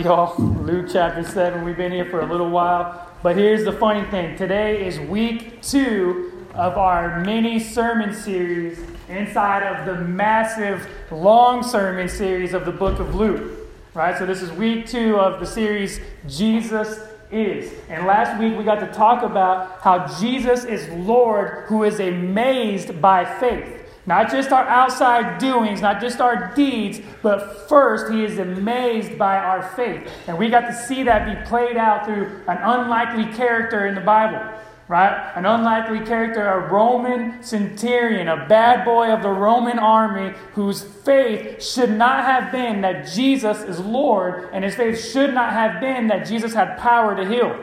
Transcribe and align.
y'all. 0.00 0.36
Luke 0.42 0.88
chapter 0.92 1.22
7. 1.22 1.64
We've 1.64 1.76
been 1.76 1.92
here 1.92 2.06
for 2.06 2.18
a 2.18 2.26
little 2.26 2.50
while. 2.50 3.08
But 3.22 3.36
here's 3.36 3.64
the 3.64 3.70
funny 3.70 4.02
thing 4.10 4.36
today 4.36 4.84
is 4.84 4.98
week 4.98 5.62
two 5.62 6.48
of 6.52 6.76
our 6.76 7.20
mini 7.20 7.60
sermon 7.60 8.12
series 8.12 8.80
inside 9.08 9.62
of 9.62 9.86
the 9.86 10.04
massive 10.04 10.84
long 11.12 11.62
sermon 11.62 12.08
series 12.08 12.54
of 12.54 12.64
the 12.64 12.72
book 12.72 12.98
of 12.98 13.14
Luke. 13.14 13.56
Right? 13.94 14.18
So 14.18 14.26
this 14.26 14.42
is 14.42 14.50
week 14.50 14.88
two 14.88 15.16
of 15.16 15.38
the 15.38 15.46
series 15.46 16.00
Jesus 16.26 16.98
is. 17.30 17.72
And 17.88 18.04
last 18.04 18.40
week 18.40 18.58
we 18.58 18.64
got 18.64 18.80
to 18.80 18.92
talk 18.92 19.22
about 19.22 19.80
how 19.80 20.08
Jesus 20.18 20.64
is 20.64 20.88
Lord 20.88 21.66
who 21.68 21.84
is 21.84 22.00
amazed 22.00 23.00
by 23.00 23.24
faith. 23.38 23.83
Not 24.06 24.30
just 24.30 24.52
our 24.52 24.66
outside 24.66 25.38
doings, 25.38 25.80
not 25.80 26.00
just 26.00 26.20
our 26.20 26.54
deeds, 26.54 27.00
but 27.22 27.68
first, 27.68 28.12
he 28.12 28.22
is 28.22 28.38
amazed 28.38 29.18
by 29.18 29.38
our 29.38 29.62
faith. 29.62 30.10
And 30.26 30.36
we 30.36 30.50
got 30.50 30.66
to 30.66 30.74
see 30.74 31.04
that 31.04 31.26
be 31.26 31.48
played 31.48 31.76
out 31.78 32.04
through 32.04 32.42
an 32.46 32.58
unlikely 32.58 33.32
character 33.34 33.86
in 33.86 33.94
the 33.94 34.02
Bible, 34.02 34.46
right? 34.88 35.32
An 35.36 35.46
unlikely 35.46 36.00
character, 36.00 36.46
a 36.46 36.70
Roman 36.70 37.42
centurion, 37.42 38.28
a 38.28 38.46
bad 38.46 38.84
boy 38.84 39.10
of 39.10 39.22
the 39.22 39.30
Roman 39.30 39.78
army 39.78 40.36
whose 40.52 40.82
faith 40.82 41.62
should 41.62 41.90
not 41.90 42.26
have 42.26 42.52
been 42.52 42.82
that 42.82 43.08
Jesus 43.10 43.62
is 43.62 43.80
Lord, 43.80 44.50
and 44.52 44.62
his 44.62 44.74
faith 44.74 45.02
should 45.02 45.32
not 45.32 45.54
have 45.54 45.80
been 45.80 46.08
that 46.08 46.26
Jesus 46.26 46.52
had 46.52 46.76
power 46.76 47.16
to 47.16 47.26
heal. 47.26 47.58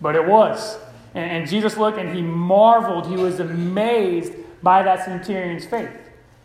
But 0.00 0.16
it 0.16 0.26
was. 0.26 0.76
And, 1.14 1.30
and 1.30 1.48
Jesus 1.48 1.76
looked 1.76 1.98
and 1.98 2.12
he 2.12 2.22
marveled, 2.22 3.06
he 3.06 3.16
was 3.16 3.38
amazed 3.38 4.32
by 4.62 4.82
that 4.82 5.04
centurion's 5.04 5.64
faith. 5.64 5.90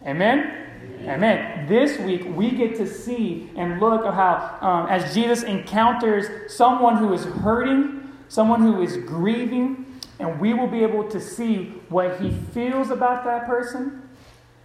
Amen? 0.06 0.40
Amen. 0.40 1.10
Amen. 1.10 1.68
This 1.68 1.98
week, 2.00 2.26
we 2.36 2.52
get 2.52 2.76
to 2.76 2.88
see 2.88 3.50
and 3.56 3.80
look 3.80 4.06
at 4.06 4.14
how, 4.14 4.58
um, 4.62 4.88
as 4.88 5.14
Jesus 5.14 5.44
encounters 5.44 6.54
someone 6.54 6.98
who 6.98 7.14
is 7.14 7.24
hurting, 7.24 8.12
someone 8.28 8.62
who 8.62 8.82
is 8.82 8.98
grieving, 8.98 9.86
and 10.20 10.40
we 10.40 10.54
will 10.54 10.68
be 10.68 10.84
able 10.84 11.10
to 11.10 11.20
see 11.20 11.74
what 11.90 12.20
he 12.22 12.32
feels 12.54 12.90
about 12.90 13.24
that 13.26 13.46
person 13.46 14.08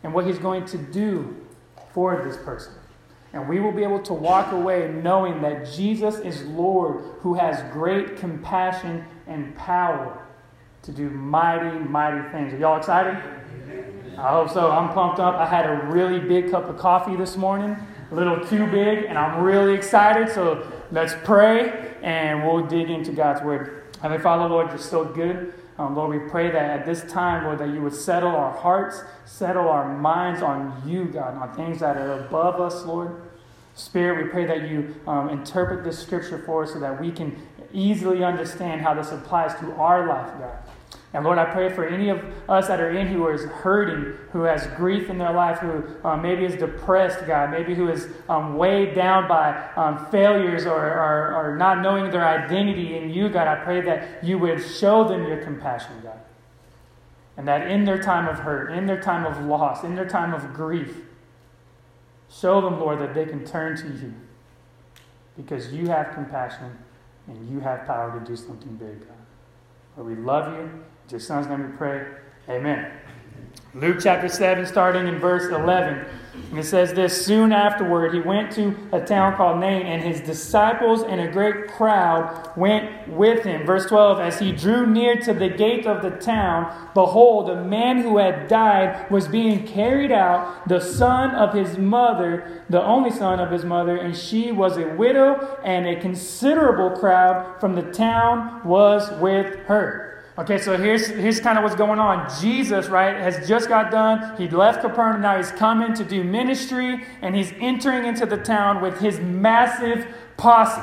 and 0.02 0.12
what 0.12 0.26
he's 0.26 0.38
going 0.38 0.64
to 0.66 0.78
do 0.78 1.36
for 1.92 2.22
this 2.24 2.36
person. 2.36 2.72
And 3.32 3.48
we 3.48 3.60
will 3.60 3.72
be 3.72 3.82
able 3.82 4.02
to 4.02 4.14
walk 4.14 4.52
away 4.52 4.88
knowing 5.02 5.42
that 5.42 5.70
Jesus 5.72 6.16
is 6.16 6.42
Lord 6.44 7.04
who 7.20 7.34
has 7.34 7.60
great 7.72 8.16
compassion 8.16 9.04
and 9.26 9.54
power 9.56 10.27
to 10.88 10.94
do 10.94 11.10
mighty, 11.10 11.78
mighty 11.80 12.26
things. 12.30 12.54
Are 12.54 12.56
y'all 12.56 12.78
excited? 12.78 13.22
I 14.16 14.30
hope 14.30 14.48
so. 14.48 14.70
I'm 14.70 14.88
pumped 14.94 15.20
up. 15.20 15.34
I 15.34 15.44
had 15.44 15.66
a 15.66 15.84
really 15.88 16.18
big 16.18 16.50
cup 16.50 16.64
of 16.64 16.78
coffee 16.78 17.14
this 17.14 17.36
morning, 17.36 17.76
a 18.10 18.14
little 18.14 18.42
too 18.42 18.66
big, 18.68 19.04
and 19.04 19.18
I'm 19.18 19.42
really 19.42 19.74
excited. 19.74 20.30
So 20.30 20.66
let's 20.90 21.14
pray 21.24 21.94
and 22.00 22.42
we'll 22.42 22.66
dig 22.66 22.88
into 22.88 23.12
God's 23.12 23.42
Word. 23.42 23.84
Heavenly 24.00 24.22
Father, 24.22 24.48
Lord, 24.48 24.68
you're 24.70 24.78
so 24.78 25.04
good. 25.04 25.52
Um, 25.78 25.94
Lord, 25.94 26.22
we 26.22 26.26
pray 26.30 26.50
that 26.50 26.80
at 26.80 26.86
this 26.86 27.02
time, 27.12 27.44
Lord, 27.44 27.58
that 27.58 27.68
you 27.68 27.82
would 27.82 27.92
settle 27.92 28.34
our 28.34 28.56
hearts, 28.56 29.02
settle 29.26 29.68
our 29.68 29.94
minds 29.94 30.40
on 30.40 30.82
you, 30.86 31.04
God, 31.04 31.36
on 31.36 31.54
things 31.54 31.80
that 31.80 31.98
are 31.98 32.12
above 32.12 32.62
us, 32.62 32.86
Lord. 32.86 33.24
Spirit, 33.74 34.24
we 34.24 34.30
pray 34.30 34.46
that 34.46 34.70
you 34.70 34.94
um, 35.06 35.28
interpret 35.28 35.84
this 35.84 35.98
scripture 35.98 36.42
for 36.46 36.62
us 36.62 36.72
so 36.72 36.80
that 36.80 36.98
we 36.98 37.12
can 37.12 37.36
easily 37.74 38.24
understand 38.24 38.80
how 38.80 38.94
this 38.94 39.12
applies 39.12 39.54
to 39.60 39.70
our 39.74 40.06
life, 40.06 40.32
God. 40.38 40.58
And 41.14 41.24
Lord, 41.24 41.38
I 41.38 41.46
pray 41.46 41.72
for 41.72 41.86
any 41.86 42.10
of 42.10 42.22
us 42.50 42.68
that 42.68 42.80
are 42.80 42.90
in 42.90 43.06
who 43.06 43.28
is 43.28 43.44
hurting, 43.44 44.12
who 44.30 44.42
has 44.42 44.66
grief 44.76 45.08
in 45.08 45.16
their 45.16 45.32
life, 45.32 45.58
who 45.58 45.82
uh, 46.04 46.16
maybe 46.16 46.44
is 46.44 46.54
depressed, 46.54 47.26
God, 47.26 47.50
maybe 47.50 47.74
who 47.74 47.88
is 47.88 48.08
um, 48.28 48.58
weighed 48.58 48.94
down 48.94 49.26
by 49.26 49.70
um, 49.76 50.04
failures 50.10 50.66
or, 50.66 50.76
or, 50.76 51.34
or 51.34 51.56
not 51.56 51.80
knowing 51.80 52.10
their 52.10 52.26
identity 52.26 52.98
in 52.98 53.08
you, 53.08 53.30
God. 53.30 53.48
I 53.48 53.64
pray 53.64 53.80
that 53.80 54.22
you 54.22 54.38
would 54.38 54.62
show 54.62 55.08
them 55.08 55.26
your 55.26 55.38
compassion, 55.38 55.92
God. 56.02 56.20
And 57.38 57.48
that 57.48 57.70
in 57.70 57.84
their 57.84 58.02
time 58.02 58.28
of 58.28 58.40
hurt, 58.40 58.72
in 58.72 58.84
their 58.84 59.00
time 59.00 59.24
of 59.24 59.42
loss, 59.46 59.84
in 59.84 59.94
their 59.94 60.08
time 60.08 60.34
of 60.34 60.52
grief, 60.52 60.94
show 62.28 62.60
them, 62.60 62.78
Lord, 62.80 62.98
that 62.98 63.14
they 63.14 63.24
can 63.24 63.46
turn 63.46 63.76
to 63.78 63.86
you 63.86 64.12
because 65.36 65.72
you 65.72 65.86
have 65.86 66.12
compassion 66.12 66.76
and 67.28 67.48
you 67.48 67.60
have 67.60 67.86
power 67.86 68.18
to 68.18 68.26
do 68.26 68.36
something 68.36 68.74
big, 68.76 69.00
God. 69.06 69.16
Lord, 69.96 70.16
we 70.16 70.22
love 70.22 70.52
you. 70.52 70.84
Your 71.10 71.20
son's 71.20 71.46
name 71.46 71.70
we 71.70 71.76
pray. 71.78 72.06
Amen. 72.50 72.92
Luke 73.72 73.96
chapter 74.02 74.28
7, 74.28 74.66
starting 74.66 75.06
in 75.06 75.18
verse 75.18 75.50
11. 75.50 76.04
And 76.50 76.58
it 76.58 76.64
says 76.64 76.92
this 76.92 77.24
Soon 77.24 77.50
afterward, 77.50 78.12
he 78.12 78.20
went 78.20 78.52
to 78.52 78.76
a 78.92 79.00
town 79.00 79.34
called 79.34 79.58
Nain, 79.58 79.86
and 79.86 80.02
his 80.02 80.20
disciples 80.20 81.02
and 81.02 81.18
a 81.18 81.32
great 81.32 81.68
crowd 81.68 82.50
went 82.58 83.08
with 83.08 83.42
him. 83.42 83.64
Verse 83.64 83.86
12 83.86 84.20
As 84.20 84.38
he 84.38 84.52
drew 84.52 84.86
near 84.86 85.16
to 85.16 85.32
the 85.32 85.48
gate 85.48 85.86
of 85.86 86.02
the 86.02 86.10
town, 86.10 86.90
behold, 86.92 87.48
a 87.48 87.64
man 87.64 88.02
who 88.02 88.18
had 88.18 88.46
died 88.46 89.10
was 89.10 89.28
being 89.28 89.66
carried 89.66 90.12
out, 90.12 90.68
the 90.68 90.80
son 90.80 91.30
of 91.34 91.54
his 91.54 91.78
mother, 91.78 92.62
the 92.68 92.82
only 92.82 93.10
son 93.10 93.40
of 93.40 93.50
his 93.50 93.64
mother, 93.64 93.96
and 93.96 94.14
she 94.14 94.52
was 94.52 94.76
a 94.76 94.88
widow, 94.94 95.58
and 95.64 95.86
a 95.86 95.98
considerable 96.00 96.98
crowd 96.98 97.58
from 97.60 97.76
the 97.76 97.90
town 97.92 98.60
was 98.62 99.10
with 99.20 99.56
her. 99.60 100.07
Okay, 100.38 100.58
so 100.58 100.76
here's, 100.76 101.08
here's 101.08 101.40
kind 101.40 101.58
of 101.58 101.64
what's 101.64 101.74
going 101.74 101.98
on. 101.98 102.30
Jesus, 102.40 102.86
right, 102.86 103.16
has 103.16 103.48
just 103.48 103.68
got 103.68 103.90
done. 103.90 104.36
He 104.36 104.48
left 104.48 104.82
Capernaum. 104.82 105.20
Now 105.20 105.36
he's 105.36 105.50
coming 105.50 105.94
to 105.94 106.04
do 106.04 106.22
ministry, 106.22 107.04
and 107.22 107.34
he's 107.34 107.52
entering 107.58 108.06
into 108.06 108.24
the 108.24 108.36
town 108.36 108.80
with 108.80 109.00
his 109.00 109.18
massive 109.18 110.06
posse. 110.36 110.80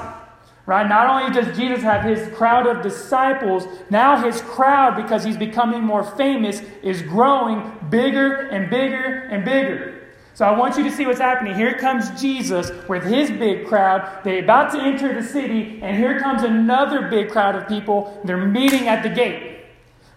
Right? 0.65 0.85
Not 0.85 1.07
only 1.07 1.31
does 1.31 1.55
Jesus 1.55 1.83
have 1.83 2.03
his 2.03 2.35
crowd 2.35 2.67
of 2.67 2.83
disciples, 2.83 3.65
now 3.89 4.21
his 4.21 4.41
crowd, 4.41 4.97
because 4.97 5.23
he's 5.23 5.37
becoming 5.37 5.81
more 5.83 6.03
famous, 6.03 6.61
is 6.83 7.01
growing 7.01 7.71
bigger 7.89 8.49
and 8.49 8.69
bigger 8.69 9.29
and 9.31 9.45
bigger. 9.45 9.94
So 10.35 10.45
I 10.45 10.51
want 10.51 10.77
you 10.77 10.83
to 10.83 10.91
see 10.91 11.05
what's 11.05 11.21
happening. 11.21 11.55
Here 11.55 11.77
comes 11.77 12.21
Jesus 12.21 12.69
with 12.89 13.03
his 13.03 13.31
big 13.31 13.67
crowd. 13.67 14.21
They're 14.25 14.43
about 14.43 14.69
to 14.73 14.81
enter 14.81 15.13
the 15.13 15.25
city, 15.25 15.79
and 15.81 15.95
here 15.95 16.19
comes 16.19 16.43
another 16.43 17.07
big 17.07 17.29
crowd 17.29 17.55
of 17.55 17.69
people. 17.69 18.19
They're 18.25 18.45
meeting 18.45 18.89
at 18.89 19.01
the 19.01 19.07
gate. 19.07 19.63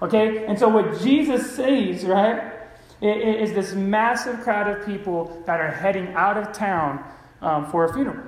Okay? 0.03 0.45
And 0.47 0.59
so 0.59 0.69
what 0.69 1.01
Jesus 1.01 1.55
sees, 1.55 2.05
right, 2.05 2.53
is 3.01 3.53
this 3.53 3.75
massive 3.75 4.41
crowd 4.41 4.67
of 4.77 4.85
people 4.85 5.41
that 5.47 5.61
are 5.61 5.71
heading 5.71 6.09
out 6.15 6.37
of 6.37 6.53
town 6.53 7.05
um, 7.41 7.71
for 7.71 7.85
a 7.85 7.93
funeral. 7.95 8.27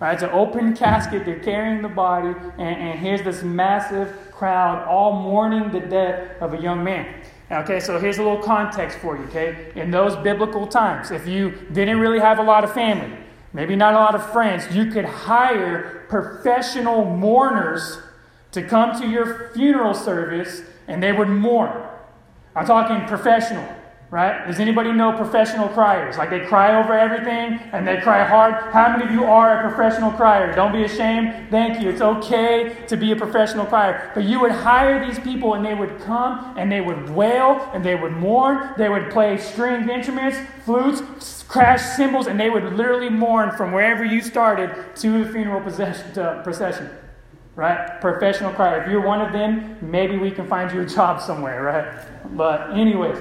Right? 0.00 0.14
It's 0.14 0.22
an 0.22 0.30
open 0.30 0.74
casket. 0.74 1.26
They're 1.26 1.40
carrying 1.40 1.82
the 1.82 1.88
body, 1.88 2.28
and, 2.28 2.60
and 2.60 2.98
here's 2.98 3.22
this 3.22 3.42
massive 3.42 4.32
crowd 4.32 4.88
all 4.88 5.12
mourning 5.12 5.72
the 5.72 5.80
death 5.80 6.40
of 6.40 6.54
a 6.54 6.58
young 6.58 6.82
man. 6.82 7.17
Okay, 7.50 7.80
so 7.80 7.98
here's 7.98 8.18
a 8.18 8.22
little 8.22 8.42
context 8.42 8.98
for 8.98 9.16
you, 9.16 9.24
okay? 9.24 9.72
In 9.74 9.90
those 9.90 10.14
biblical 10.16 10.66
times, 10.66 11.10
if 11.10 11.26
you 11.26 11.52
didn't 11.72 11.98
really 11.98 12.18
have 12.18 12.38
a 12.38 12.42
lot 12.42 12.62
of 12.62 12.74
family, 12.74 13.16
maybe 13.54 13.74
not 13.74 13.94
a 13.94 13.96
lot 13.96 14.14
of 14.14 14.30
friends, 14.32 14.74
you 14.74 14.90
could 14.90 15.06
hire 15.06 16.04
professional 16.10 17.04
mourners 17.06 18.00
to 18.52 18.62
come 18.62 19.00
to 19.00 19.08
your 19.08 19.50
funeral 19.54 19.94
service 19.94 20.62
and 20.88 21.02
they 21.02 21.12
would 21.12 21.28
mourn. 21.28 21.72
I'm 22.54 22.66
talking 22.66 23.06
professional 23.06 23.66
right? 24.10 24.46
Does 24.46 24.58
anybody 24.58 24.90
know 24.90 25.12
professional 25.12 25.68
criers? 25.68 26.16
Like 26.16 26.30
they 26.30 26.40
cry 26.40 26.82
over 26.82 26.94
everything 26.94 27.60
and 27.72 27.86
they 27.86 28.00
cry 28.00 28.24
hard. 28.24 28.54
How 28.72 28.88
many 28.88 29.04
of 29.04 29.10
you 29.10 29.24
are 29.24 29.58
a 29.58 29.68
professional 29.68 30.10
crier? 30.12 30.54
Don't 30.54 30.72
be 30.72 30.84
ashamed. 30.84 31.50
Thank 31.50 31.82
you. 31.82 31.90
It's 31.90 32.00
okay 32.00 32.74
to 32.86 32.96
be 32.96 33.12
a 33.12 33.16
professional 33.16 33.66
crier. 33.66 34.10
But 34.14 34.24
you 34.24 34.40
would 34.40 34.52
hire 34.52 35.06
these 35.06 35.18
people 35.18 35.54
and 35.54 35.64
they 35.64 35.74
would 35.74 36.00
come 36.00 36.54
and 36.56 36.72
they 36.72 36.80
would 36.80 37.10
wail 37.10 37.68
and 37.74 37.84
they 37.84 37.96
would 37.96 38.12
mourn. 38.12 38.72
They 38.78 38.88
would 38.88 39.10
play 39.10 39.36
stringed 39.36 39.90
instruments, 39.90 40.38
flutes, 40.64 41.44
crash 41.46 41.82
cymbals, 41.96 42.28
and 42.28 42.40
they 42.40 42.48
would 42.48 42.64
literally 42.74 43.10
mourn 43.10 43.50
from 43.56 43.72
wherever 43.72 44.04
you 44.04 44.22
started 44.22 44.74
to 44.96 45.24
the 45.24 45.30
funeral 45.30 45.60
uh, 45.60 46.42
procession. 46.42 46.88
Right? 47.56 48.00
Professional 48.00 48.52
crier. 48.52 48.84
If 48.84 48.90
you're 48.90 49.04
one 49.04 49.20
of 49.20 49.32
them, 49.32 49.76
maybe 49.82 50.16
we 50.16 50.30
can 50.30 50.46
find 50.46 50.72
you 50.72 50.80
a 50.80 50.86
job 50.86 51.20
somewhere, 51.20 51.62
right? 51.62 52.36
But, 52.36 52.70
anyways, 52.70 53.18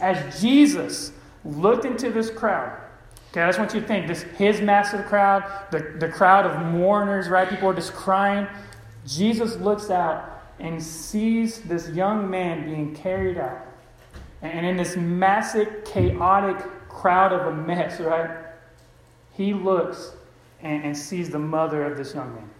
as 0.00 0.40
Jesus 0.40 1.12
looked 1.44 1.84
into 1.84 2.10
this 2.10 2.30
crowd, 2.30 2.78
okay, 3.30 3.42
I 3.42 3.48
just 3.48 3.58
want 3.58 3.74
you 3.74 3.80
to 3.80 3.86
think 3.86 4.06
this 4.06 4.22
his 4.22 4.60
massive 4.60 5.06
crowd, 5.06 5.44
the, 5.70 5.94
the 5.98 6.08
crowd 6.08 6.46
of 6.46 6.72
mourners, 6.72 7.28
right? 7.28 7.48
People 7.48 7.68
are 7.68 7.74
just 7.74 7.92
crying. 7.92 8.46
Jesus 9.06 9.56
looks 9.56 9.90
out 9.90 10.42
and 10.58 10.82
sees 10.82 11.60
this 11.60 11.88
young 11.90 12.28
man 12.28 12.64
being 12.64 12.94
carried 12.94 13.38
out. 13.38 13.66
And 14.42 14.66
in 14.66 14.76
this 14.76 14.96
massive, 14.96 15.84
chaotic 15.84 16.64
crowd 16.88 17.32
of 17.32 17.46
a 17.46 17.56
mess, 17.56 18.00
right? 18.00 18.30
He 19.32 19.54
looks 19.54 20.12
and, 20.62 20.84
and 20.84 20.96
sees 20.96 21.30
the 21.30 21.38
mother 21.38 21.84
of 21.84 21.96
this 21.96 22.14
young 22.14 22.34
man 22.34 22.50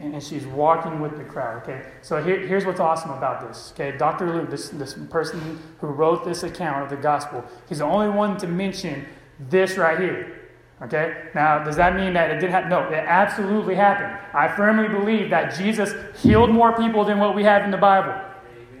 and 0.00 0.22
she's 0.22 0.46
walking 0.46 1.00
with 1.00 1.16
the 1.16 1.24
crowd. 1.24 1.62
Okay, 1.62 1.86
so 2.02 2.22
here, 2.22 2.46
here's 2.46 2.64
what's 2.64 2.80
awesome 2.80 3.10
about 3.10 3.46
this. 3.46 3.72
Okay, 3.74 3.96
Dr. 3.96 4.32
Luke, 4.34 4.50
this, 4.50 4.70
this 4.70 4.94
person 5.10 5.58
who 5.80 5.86
wrote 5.88 6.24
this 6.24 6.42
account 6.42 6.82
of 6.82 6.90
the 6.90 6.96
gospel, 6.96 7.44
he's 7.68 7.78
the 7.78 7.84
only 7.84 8.08
one 8.08 8.36
to 8.38 8.46
mention 8.46 9.06
this 9.38 9.76
right 9.76 9.98
here. 9.98 10.40
Okay? 10.82 11.28
Now, 11.34 11.62
does 11.62 11.76
that 11.76 11.94
mean 11.94 12.12
that 12.14 12.30
it 12.30 12.34
didn't 12.34 12.50
happen? 12.50 12.70
No, 12.70 12.80
it 12.88 12.94
absolutely 12.94 13.74
happened. 13.74 14.18
I 14.34 14.48
firmly 14.48 14.88
believe 14.88 15.30
that 15.30 15.56
Jesus 15.56 15.94
healed 16.20 16.50
more 16.50 16.76
people 16.76 17.04
than 17.04 17.18
what 17.18 17.34
we 17.34 17.44
have 17.44 17.64
in 17.64 17.70
the 17.70 17.76
Bible. 17.78 18.20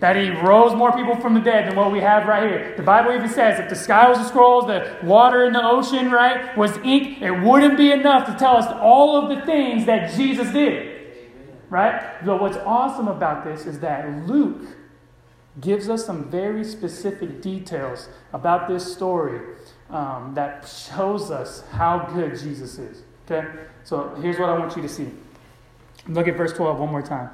That 0.00 0.16
he 0.16 0.30
rose 0.30 0.74
more 0.74 0.92
people 0.92 1.16
from 1.16 1.34
the 1.34 1.40
dead 1.40 1.68
than 1.68 1.76
what 1.76 1.92
we 1.92 2.00
have 2.00 2.26
right 2.26 2.42
here. 2.42 2.74
The 2.76 2.82
Bible 2.82 3.12
even 3.12 3.28
says 3.30 3.60
if 3.60 3.70
the 3.70 3.76
sky 3.76 4.08
was 4.08 4.18
the 4.18 4.28
scrolls, 4.28 4.66
the 4.66 4.96
water 5.02 5.44
in 5.44 5.52
the 5.52 5.64
ocean, 5.64 6.10
right, 6.10 6.54
was 6.58 6.76
ink, 6.78 7.22
it 7.22 7.30
wouldn't 7.30 7.78
be 7.78 7.92
enough 7.92 8.26
to 8.26 8.34
tell 8.34 8.56
us 8.56 8.66
all 8.82 9.16
of 9.16 9.34
the 9.34 9.46
things 9.46 9.86
that 9.86 10.14
Jesus 10.14 10.50
did. 10.50 10.93
Right? 11.74 12.24
But 12.24 12.40
what's 12.40 12.56
awesome 12.58 13.08
about 13.08 13.42
this 13.42 13.66
is 13.66 13.80
that 13.80 14.28
Luke 14.28 14.62
gives 15.60 15.88
us 15.88 16.06
some 16.06 16.30
very 16.30 16.62
specific 16.62 17.42
details 17.42 18.08
about 18.32 18.68
this 18.68 18.94
story 18.94 19.40
um, 19.90 20.34
that 20.36 20.68
shows 20.68 21.32
us 21.32 21.64
how 21.72 21.98
good 22.14 22.38
Jesus 22.38 22.78
is. 22.78 23.02
Okay? 23.24 23.48
So 23.82 24.14
here's 24.22 24.38
what 24.38 24.50
I 24.50 24.56
want 24.56 24.76
you 24.76 24.82
to 24.82 24.88
see. 24.88 25.08
Look 26.06 26.28
at 26.28 26.36
verse 26.36 26.52
12 26.52 26.78
one 26.78 26.90
more 26.90 27.02
time. 27.02 27.30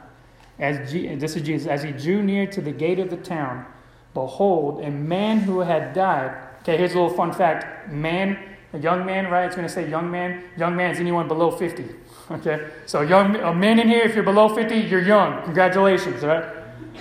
As 0.59 0.91
G- 0.91 1.15
this 1.17 1.37
is 1.37 1.43
Jesus. 1.43 1.69
As 1.69 1.83
he 1.83 1.93
drew 1.93 2.23
near 2.23 2.47
to 2.47 2.63
the 2.63 2.73
gate 2.73 2.99
of 2.99 3.11
the 3.11 3.19
town, 3.19 3.67
behold, 4.15 4.83
a 4.83 4.91
man 4.91 5.41
who 5.41 5.61
had 5.61 5.93
died. 5.93 6.35
Okay, 6.63 6.79
here's 6.79 6.95
a 6.95 6.99
little 6.99 7.15
fun 7.15 7.35
fact. 7.35 7.93
Man, 7.93 8.39
a 8.73 8.79
young 8.79 9.05
man, 9.05 9.27
right? 9.27 9.45
It's 9.45 9.55
going 9.55 9.69
to 9.69 9.73
say 9.73 9.87
young 9.87 10.11
man. 10.11 10.45
Young 10.57 10.77
man 10.77 10.93
is 10.93 10.99
anyone 10.99 11.29
below 11.29 11.51
50. 11.51 11.85
Okay? 12.31 12.71
So, 12.87 13.03
young 13.03 13.37
a 13.37 13.53
men 13.55 13.79
in 13.79 13.89
here, 13.89 14.03
if 14.03 14.15
you're 14.15 14.25
below 14.25 14.49
50, 14.55 14.77
you're 14.77 15.03
young. 15.03 15.43
Congratulations, 15.45 16.23
right? 16.23 16.45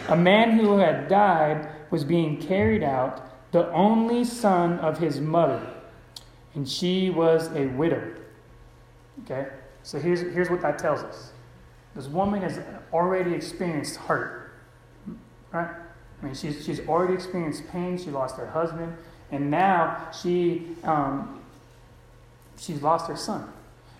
A 0.07 0.15
man 0.15 0.57
who 0.57 0.77
had 0.77 1.07
died 1.07 1.69
was 1.91 2.03
being 2.03 2.37
carried 2.37 2.83
out, 2.83 3.51
the 3.51 3.71
only 3.71 4.23
son 4.23 4.79
of 4.79 4.97
his 4.97 5.19
mother, 5.19 5.61
and 6.55 6.67
she 6.67 7.09
was 7.09 7.47
a 7.55 7.67
widow. 7.67 8.15
Okay? 9.23 9.47
So 9.83 9.99
here's, 9.99 10.21
here's 10.21 10.49
what 10.49 10.61
that 10.61 10.79
tells 10.79 11.01
us. 11.01 11.31
This 11.95 12.07
woman 12.07 12.41
has 12.41 12.59
already 12.93 13.33
experienced 13.33 13.97
hurt. 13.97 14.51
Right? 15.51 15.69
I 16.21 16.25
mean, 16.25 16.35
she's, 16.35 16.63
she's 16.65 16.79
already 16.87 17.13
experienced 17.13 17.67
pain. 17.69 17.97
She 17.97 18.11
lost 18.11 18.37
her 18.37 18.47
husband. 18.47 18.95
And 19.31 19.49
now 19.49 20.09
she, 20.11 20.75
um, 20.83 21.41
she's 22.57 22.81
lost 22.81 23.07
her 23.07 23.15
son. 23.15 23.51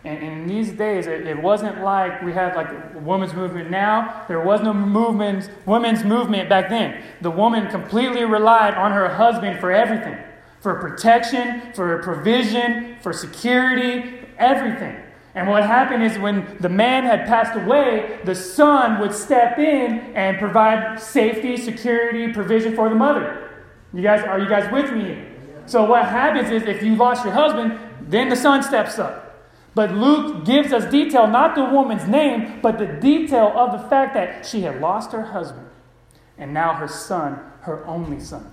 And, 0.06 0.24
in 0.24 0.48
these 0.48 0.72
days, 0.72 1.07
it, 1.07 1.42
wasn't 1.42 1.81
like 1.81 2.22
we 2.22 2.31
had 2.31 2.56
like 2.56 2.69
a 2.69 3.00
women's 3.00 3.34
movement 3.34 3.69
now. 3.69 4.24
There 4.28 4.40
was 4.40 4.62
no 4.62 4.74
movement, 4.74 5.50
women's 5.66 6.04
movement 6.04 6.48
back 6.48 6.69
then. 6.69 7.04
The 7.22 7.31
woman 7.31 7.68
completely 7.68 8.24
relied 8.24 8.75
on 8.75 8.92
her 8.92 9.10
husband 9.10 9.60
for 9.60 9.72
everything 9.72 10.18
for 10.60 10.75
protection, 10.75 11.62
for 11.74 12.01
provision, 12.04 12.98
for 13.01 13.13
security, 13.13 14.19
everything. 14.38 14.96
And 15.36 15.48
what 15.48 15.63
happened 15.63 16.04
is 16.04 16.18
when 16.18 16.57
the 16.60 16.69
man 16.69 17.04
had 17.04 17.28
passed 17.28 17.56
away, 17.56 18.19
the 18.25 18.36
son 18.36 19.00
would 19.00 19.13
step 19.13 19.57
in 19.57 20.13
and 20.16 20.38
provide 20.38 21.00
safety, 21.00 21.56
security, 21.56 22.34
provision 22.34 22.75
for 22.75 22.90
the 22.90 22.95
mother. 22.95 23.50
You 23.94 24.02
guys, 24.02 24.24
are 24.24 24.40
you 24.40 24.50
guys 24.50 24.72
with 24.72 24.92
me? 24.92 25.24
So 25.66 25.86
what 25.86 26.06
happens 26.06 26.50
is 26.50 26.63
if 26.63 26.84
you 26.84 26.95
lost 26.95 27.24
your 27.24 27.34
husband, 27.34 27.80
then 28.02 28.28
the 28.28 28.36
son 28.36 28.63
steps 28.63 29.00
up. 29.00 29.29
But 29.75 29.92
Luke 29.92 30.45
gives 30.45 30.74
us 30.74 30.89
detail, 30.92 31.27
not 31.27 31.56
the 31.56 31.63
woman's 31.63 32.07
name, 32.07 32.60
but 32.62 32.80
the 32.80 32.88
detail 32.88 33.54
of 33.56 33.71
the 33.71 33.88
fact 33.88 34.13
that 34.16 34.45
she 34.45 34.62
had 34.62 34.81
lost 34.81 35.12
her 35.12 35.21
husband 35.21 35.69
and 36.39 36.54
now 36.54 36.74
her 36.74 36.88
son, 36.88 37.39
her 37.62 37.86
only 37.86 38.19
son. 38.19 38.51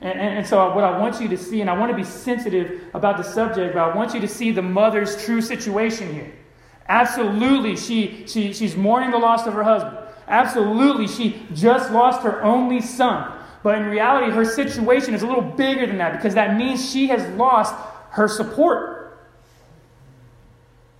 And, 0.00 0.18
and, 0.18 0.38
and, 0.38 0.46
so, 0.46 0.74
what 0.74 0.82
I 0.82 0.98
want 0.98 1.20
you 1.20 1.28
to 1.28 1.38
see, 1.38 1.60
and 1.60 1.70
I 1.70 1.78
want 1.78 1.92
to 1.92 1.96
be 1.96 2.02
sensitive 2.02 2.82
about 2.92 3.16
the 3.16 3.22
subject, 3.22 3.74
but 3.74 3.80
I 3.80 3.94
want 3.94 4.12
you 4.14 4.20
to 4.20 4.28
see 4.28 4.50
the 4.50 4.62
mother's 4.62 5.24
true 5.24 5.40
situation 5.40 6.12
here. 6.12 6.32
Absolutely, 6.88 7.76
she, 7.76 8.26
she, 8.26 8.52
she's 8.52 8.76
mourning 8.76 9.12
the 9.12 9.18
loss 9.18 9.46
of 9.46 9.54
her 9.54 9.62
husband. 9.62 9.96
Absolutely, 10.26 11.06
she 11.06 11.46
just 11.54 11.92
lost 11.92 12.22
her 12.22 12.42
only 12.42 12.80
son. 12.80 13.32
But 13.62 13.78
in 13.78 13.84
reality, 13.86 14.32
her 14.32 14.44
situation 14.44 15.14
is 15.14 15.22
a 15.22 15.26
little 15.26 15.42
bigger 15.42 15.86
than 15.86 15.98
that 15.98 16.16
because 16.16 16.34
that 16.34 16.56
means 16.56 16.90
she 16.90 17.06
has 17.06 17.24
lost 17.36 17.74
her 18.10 18.26
support. 18.26 18.91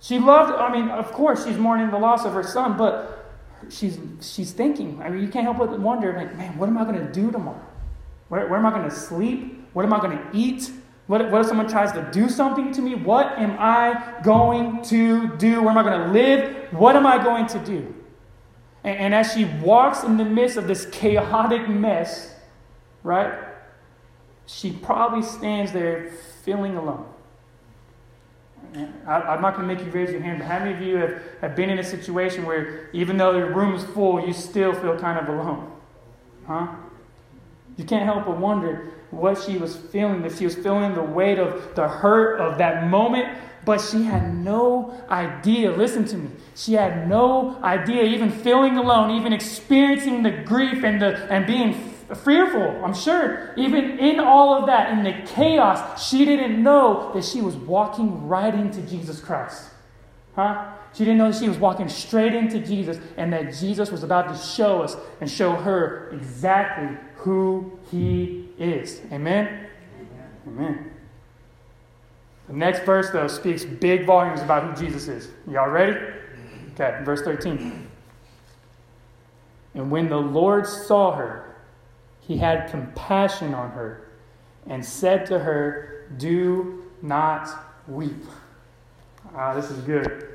She 0.03 0.19
loved, 0.19 0.51
I 0.51 0.69
mean, 0.69 0.89
of 0.89 1.13
course, 1.13 1.45
she's 1.45 1.57
mourning 1.57 1.89
the 1.89 1.97
loss 1.97 2.25
of 2.25 2.33
her 2.33 2.43
son, 2.43 2.75
but 2.75 3.31
she's, 3.69 3.97
she's 4.19 4.51
thinking. 4.51 5.01
I 5.01 5.09
mean, 5.09 5.23
you 5.23 5.29
can't 5.29 5.45
help 5.45 5.59
but 5.59 5.79
wonder, 5.79 6.11
like, 6.11 6.35
man, 6.35 6.57
what 6.57 6.67
am 6.67 6.77
I 6.77 6.83
going 6.83 6.97
to 6.97 7.09
do 7.09 7.31
tomorrow? 7.31 7.65
Where, 8.27 8.49
where 8.49 8.59
am 8.59 8.65
I 8.65 8.71
going 8.71 8.83
to 8.89 8.93
sleep? 8.93 9.65
What 9.71 9.85
am 9.85 9.93
I 9.93 10.01
going 10.01 10.17
to 10.17 10.29
eat? 10.33 10.69
What, 11.07 11.31
what 11.31 11.39
if 11.39 11.47
someone 11.47 11.69
tries 11.69 11.93
to 11.93 12.05
do 12.11 12.27
something 12.27 12.73
to 12.73 12.81
me? 12.81 12.95
What 12.95 13.27
am 13.39 13.55
I 13.57 14.19
going 14.23 14.81
to 14.83 15.37
do? 15.37 15.61
Where 15.61 15.71
am 15.71 15.77
I 15.77 15.83
going 15.83 15.99
to 16.01 16.11
live? 16.11 16.73
What 16.73 16.97
am 16.97 17.07
I 17.07 17.23
going 17.23 17.47
to 17.47 17.59
do? 17.59 17.95
And, 18.83 18.97
and 18.97 19.15
as 19.15 19.31
she 19.31 19.45
walks 19.45 20.03
in 20.03 20.17
the 20.17 20.25
midst 20.25 20.57
of 20.57 20.67
this 20.67 20.85
chaotic 20.87 21.69
mess, 21.69 22.35
right, 23.03 23.33
she 24.47 24.73
probably 24.73 25.21
stands 25.21 25.71
there 25.71 26.11
feeling 26.43 26.75
alone. 26.75 27.12
I, 29.05 29.35
am 29.35 29.41
not 29.41 29.55
going 29.55 29.67
to 29.67 29.75
make 29.75 29.85
you 29.85 29.91
raise 29.91 30.11
your 30.11 30.21
hand, 30.21 30.39
but 30.39 30.47
how 30.47 30.59
many 30.59 30.73
of 30.73 30.81
you 30.81 30.97
have, 30.97 31.21
have 31.41 31.55
been 31.55 31.69
in 31.69 31.79
a 31.79 31.83
situation 31.83 32.45
where 32.45 32.89
even 32.93 33.17
though 33.17 33.33
the 33.33 33.45
room 33.45 33.75
is 33.75 33.83
full, 33.83 34.25
you 34.25 34.33
still 34.33 34.73
feel 34.73 34.97
kind 34.97 35.19
of 35.19 35.33
alone? 35.33 35.71
Huh? 36.47 36.67
You 37.77 37.83
can't 37.83 38.03
help 38.03 38.25
but 38.25 38.37
wonder 38.37 38.91
what 39.11 39.41
she 39.41 39.57
was 39.57 39.75
feeling, 39.75 40.21
that 40.23 40.37
she 40.37 40.45
was 40.45 40.55
feeling 40.55 40.93
the 40.95 41.03
weight 41.03 41.37
of 41.37 41.75
the 41.75 41.87
hurt 41.87 42.39
of 42.39 42.57
that 42.57 42.87
moment, 42.89 43.37
but 43.65 43.79
she 43.79 44.03
had 44.03 44.33
no 44.35 44.99
idea. 45.09 45.71
Listen 45.71 46.05
to 46.05 46.17
me. 46.17 46.29
She 46.55 46.73
had 46.73 47.07
no 47.07 47.57
idea, 47.63 48.03
even 48.03 48.29
feeling 48.29 48.77
alone, 48.77 49.11
even 49.11 49.33
experiencing 49.33 50.23
the 50.23 50.31
grief 50.31 50.83
and, 50.83 51.01
the, 51.01 51.31
and 51.31 51.45
being 51.45 51.92
fearful, 52.15 52.83
I'm 52.83 52.93
sure. 52.93 53.53
Even 53.57 53.99
in 53.99 54.19
all 54.19 54.53
of 54.53 54.65
that, 54.67 54.91
in 54.91 55.03
the 55.03 55.13
chaos, 55.25 56.09
she 56.09 56.25
didn't 56.25 56.61
know 56.61 57.11
that 57.13 57.23
she 57.23 57.41
was 57.41 57.55
walking 57.55 58.27
right 58.27 58.53
into 58.53 58.81
Jesus 58.81 59.19
Christ. 59.19 59.69
Huh? 60.35 60.71
She 60.93 61.05
didn't 61.05 61.17
know 61.17 61.31
that 61.31 61.39
she 61.39 61.47
was 61.47 61.57
walking 61.57 61.89
straight 61.89 62.33
into 62.33 62.59
Jesus 62.59 62.99
and 63.17 63.31
that 63.33 63.53
Jesus 63.53 63.91
was 63.91 64.03
about 64.03 64.29
to 64.29 64.37
show 64.37 64.81
us 64.81 64.95
and 65.21 65.29
show 65.29 65.53
her 65.53 66.09
exactly 66.11 66.97
who 67.15 67.79
he 67.89 68.49
is. 68.59 69.01
Amen? 69.11 69.67
Amen. 70.47 70.91
The 72.47 72.53
next 72.53 72.83
verse, 72.83 73.09
though, 73.11 73.27
speaks 73.27 73.63
big 73.63 74.05
volumes 74.05 74.41
about 74.41 74.63
who 74.63 74.85
Jesus 74.85 75.07
is. 75.07 75.29
Y'all 75.49 75.69
ready? 75.69 75.97
Okay, 76.73 76.99
verse 77.03 77.21
13. 77.21 77.87
And 79.75 79.89
when 79.89 80.09
the 80.09 80.17
Lord 80.17 80.67
saw 80.67 81.15
her, 81.15 81.52
he 82.27 82.37
had 82.37 82.69
compassion 82.69 83.53
on 83.53 83.71
her 83.71 84.07
and 84.67 84.83
said 84.83 85.25
to 85.27 85.39
her, 85.39 86.07
Do 86.17 86.83
not 87.01 87.49
weep. 87.87 88.23
Ah, 89.35 89.53
this 89.53 89.69
is 89.69 89.79
good. 89.83 90.29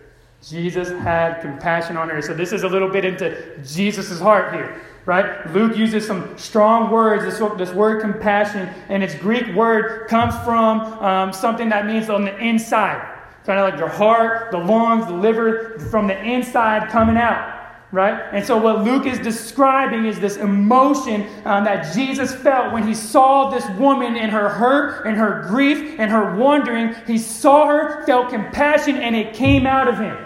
Jesus 0.46 0.90
had 0.90 1.40
compassion 1.40 1.96
on 1.96 2.08
her. 2.10 2.22
So, 2.22 2.34
this 2.34 2.52
is 2.52 2.62
a 2.62 2.68
little 2.68 2.88
bit 2.88 3.04
into 3.04 3.58
Jesus' 3.64 4.20
heart 4.20 4.52
here, 4.52 4.80
right? 5.04 5.50
Luke 5.52 5.76
uses 5.76 6.06
some 6.06 6.36
strong 6.38 6.90
words. 6.90 7.24
This, 7.24 7.38
this 7.56 7.74
word 7.74 8.00
compassion, 8.00 8.68
and 8.88 9.02
its 9.02 9.14
Greek 9.16 9.54
word 9.54 10.08
comes 10.08 10.34
from 10.44 10.80
um, 11.02 11.32
something 11.32 11.68
that 11.70 11.86
means 11.86 12.08
on 12.08 12.24
the 12.24 12.36
inside. 12.38 13.16
Kind 13.44 13.58
of 13.58 13.68
like 13.68 13.78
your 13.78 13.88
heart, 13.88 14.50
the 14.50 14.58
lungs, 14.58 15.06
the 15.06 15.14
liver, 15.14 15.78
from 15.90 16.06
the 16.06 16.22
inside 16.22 16.90
coming 16.90 17.16
out 17.16 17.57
right? 17.90 18.20
And 18.32 18.44
so, 18.44 18.58
what 18.58 18.84
Luke 18.84 19.06
is 19.06 19.18
describing 19.18 20.04
is 20.04 20.20
this 20.20 20.36
emotion 20.36 21.26
um, 21.44 21.64
that 21.64 21.94
Jesus 21.94 22.34
felt 22.34 22.72
when 22.72 22.86
he 22.86 22.94
saw 22.94 23.50
this 23.50 23.68
woman 23.78 24.16
in 24.16 24.30
her 24.30 24.48
hurt 24.48 25.06
and 25.06 25.16
her 25.16 25.44
grief 25.48 25.98
and 25.98 26.10
her 26.10 26.36
wandering. 26.36 26.94
He 27.06 27.18
saw 27.18 27.66
her, 27.66 28.04
felt 28.04 28.30
compassion, 28.30 28.96
and 28.96 29.16
it 29.16 29.34
came 29.34 29.66
out 29.66 29.88
of 29.88 29.98
him. 29.98 30.16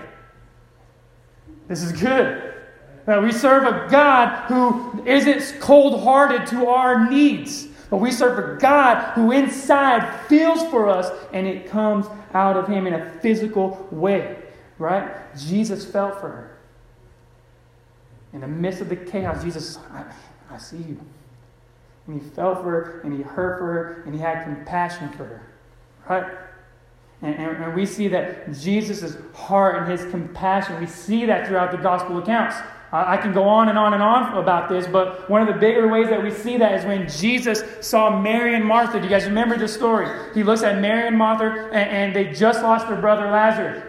This 1.69 1.83
is 1.83 1.93
good. 1.93 2.53
Uh, 3.07 3.21
we 3.23 3.33
serve 3.33 3.65
a 3.65 3.89
God 3.91 4.47
who 4.47 5.05
isn't 5.07 5.61
cold 5.61 6.03
hearted 6.03 6.47
to 6.49 6.69
our 6.69 7.11
needs, 7.11 7.67
but 7.91 7.97
we 7.97 8.13
serve 8.13 8.39
a 8.39 8.61
God 8.61 9.13
who 9.15 9.33
inside 9.33 10.27
feels 10.27 10.63
for 10.71 10.89
us 10.89 11.11
and 11.33 11.47
it 11.47 11.67
comes 11.67 12.07
out 12.33 12.57
of 12.57 12.69
him 12.69 12.87
in 12.87 12.95
a 12.95 13.11
physical 13.21 13.89
way, 13.91 14.37
right? 14.79 15.11
Jesus 15.37 15.85
felt 15.85 16.21
for 16.21 16.29
her. 16.29 16.52
In 18.33 18.41
the 18.41 18.49
midst 18.49 18.81
of 18.81 18.89
the 18.89 18.97
chaos, 18.97 19.43
Jesus, 19.43 19.79
I, 19.93 20.05
I 20.51 20.59
see 20.59 20.79
you. 20.79 21.01
And 22.07 22.21
he 22.21 22.29
felt 22.31 22.59
for 22.59 22.71
her, 22.71 23.01
and 23.05 23.13
he 23.13 23.23
hurt 23.23 23.59
for 23.59 23.67
her, 23.67 24.03
and 24.07 24.15
he 24.15 24.21
had 24.21 24.45
compassion 24.45 25.11
for 25.11 25.25
her. 25.25 25.53
Right? 26.09 26.33
And, 27.23 27.35
and, 27.35 27.65
and 27.65 27.75
we 27.75 27.87
see 27.87 28.09
that 28.09 28.53
Jesus' 28.53 29.17
heart 29.35 29.77
and 29.77 29.91
his 29.91 30.11
compassion, 30.11 30.81
we 30.81 30.87
see 30.87 31.27
that 31.27 31.47
throughout 31.47 31.71
the 31.71 31.79
gospel 31.79 32.19
accounts. 32.19 32.57
I 32.95 33.17
can 33.17 33.33
go 33.33 33.45
on 33.45 33.71
and 33.71 33.79
on 33.79 33.95
and 33.95 34.03
on 34.03 34.37
about 34.37 34.69
this, 34.69 34.87
but 34.87 35.31
one 35.31 35.41
of 35.41 35.49
the 35.49 35.59
bigger 35.59 35.89
ways 35.89 36.11
that 36.11 36.23
we 36.23 36.31
see 36.31 36.59
that 36.59 36.75
is 36.75 36.85
when 36.85 37.09
Jesus 37.09 37.63
saw 37.81 38.21
Mary 38.21 38.55
and 38.55 38.63
Martha. 38.63 38.99
Do 38.99 39.05
you 39.05 39.09
guys 39.09 39.25
remember 39.25 39.57
this 39.57 39.73
story? 39.73 40.07
He 40.35 40.43
looks 40.43 40.63
at 40.63 40.79
Mary 40.79 41.09
and 41.09 41.17
Martha, 41.17 41.71
and, 41.73 41.91
and 41.91 42.15
they 42.15 42.35
just 42.35 42.63
lost 42.63 42.89
their 42.89 43.01
brother 43.01 43.31
Lazarus. 43.31 43.83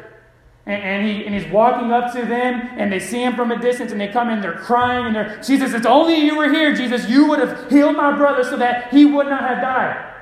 And, 0.65 0.82
and, 0.82 1.08
he, 1.08 1.25
and 1.25 1.36
he's 1.36 1.51
walking 1.51 1.91
up 1.91 2.13
to 2.13 2.25
them, 2.25 2.70
and 2.77 2.91
they 2.91 3.00
see 3.00 3.22
him 3.22 3.36
from 3.36 3.51
a 3.51 3.60
distance, 3.60 3.91
and 3.91 4.00
they 4.00 4.08
come 4.08 4.29
in, 4.29 4.39
they're 4.39 4.53
crying, 4.53 5.05
and 5.05 5.15
they're, 5.15 5.41
Jesus, 5.41 5.74
it's 5.74 5.86
only 5.86 6.15
you 6.15 6.38
were 6.38 6.50
here, 6.50 6.74
Jesus. 6.74 7.10
You 7.10 7.27
would 7.27 7.39
have 7.39 7.70
healed 7.70 7.98
my 7.98 8.15
brother 8.15 8.43
so 8.43 8.55
that 8.58 8.93
he 8.93 9.03
would 9.03 9.27
not 9.27 9.41
have 9.41 9.62
died. 9.62 10.13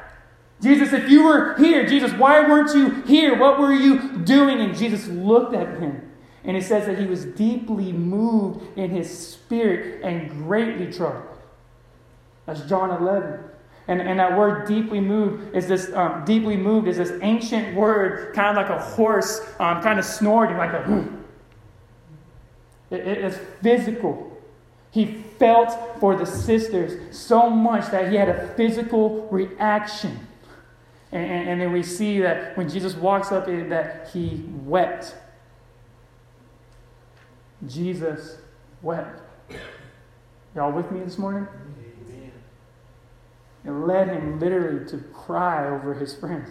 Jesus, 0.62 0.94
if 0.94 1.10
you 1.10 1.24
were 1.24 1.56
here, 1.58 1.86
Jesus, 1.88 2.12
why 2.14 2.42
weren't 2.42 2.76
you 2.76 3.02
here? 3.04 3.38
What 3.38 3.60
were 3.60 3.74
you 3.74 4.18
doing? 4.20 4.62
And 4.62 4.76
Jesus 4.76 5.08
looked 5.08 5.56
at 5.56 5.80
him 5.80 6.12
and 6.44 6.58
it 6.58 6.64
says 6.64 6.86
that 6.88 6.98
he 6.98 7.06
was 7.06 7.26
deeply 7.26 7.92
moved 7.92 8.78
in 8.78 8.90
his 8.90 9.16
spirit 9.16 10.02
and 10.04 10.30
greatly 10.30 10.92
troubled. 10.92 11.38
That's 12.46 12.62
John 12.62 12.90
11. 13.02 13.40
And, 13.88 14.02
and 14.02 14.20
that 14.20 14.38
word 14.38 14.68
deeply 14.68 15.00
moved 15.00 15.56
is 15.56 15.68
this 15.68 15.92
um, 15.94 16.24
deeply 16.24 16.56
moved 16.56 16.88
is 16.88 16.98
this 16.98 17.12
ancient 17.22 17.76
word, 17.76 18.34
kind 18.34 18.56
of 18.56 18.56
like 18.56 18.70
a 18.70 18.82
horse, 18.82 19.42
um, 19.60 19.82
kind 19.82 20.00
of 20.00 20.06
snorting, 20.06 20.58
like 20.58 20.74
a. 20.74 20.84
Hmm. 20.84 21.16
It, 22.92 23.08
it 23.08 23.18
is 23.20 23.40
physical. 23.62 24.28
He 24.92 25.24
felt 25.40 26.00
for 26.00 26.16
the 26.16 26.26
sisters 26.26 27.18
so 27.18 27.50
much 27.50 27.90
that 27.92 28.12
he 28.12 28.18
had 28.18 28.30
a 28.30 28.54
physical 28.56 29.28
reaction. 29.32 30.28
And, 31.12 31.30
and, 31.30 31.50
and 31.50 31.62
then 31.62 31.72
we 31.72 31.82
see 31.82 32.20
that 32.20 32.56
when 32.58 32.70
Jesus 32.70 32.94
walks 32.96 33.32
up, 33.32 33.46
that 33.48 34.10
he 34.14 34.44
wept. 34.64 35.16
Jesus 37.68 38.38
wept. 38.82 39.22
Y'all 40.56 40.72
with 40.72 40.92
me 40.92 41.00
this 41.00 41.18
morning? 41.18 41.48
It 43.64 43.72
led 43.72 44.10
him 44.10 44.40
literally 44.40 44.86
to 44.90 44.98
cry 45.14 45.68
over 45.70 45.94
his 45.94 46.16
friends. 46.16 46.50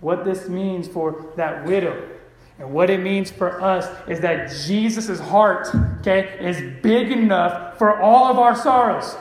What 0.00 0.24
this 0.24 0.48
means 0.48 0.88
for 0.88 1.32
that 1.36 1.64
widow 1.64 2.14
and 2.58 2.72
what 2.72 2.88
it 2.88 3.00
means 3.00 3.30
for 3.30 3.60
us 3.60 3.86
is 4.08 4.20
that 4.20 4.50
Jesus' 4.66 5.18
heart, 5.18 5.68
okay, 6.00 6.36
is 6.40 6.82
big 6.82 7.10
enough 7.10 7.78
for 7.78 8.00
all 8.00 8.30
of 8.30 8.38
our 8.38 8.54
sorrows. 8.54 9.16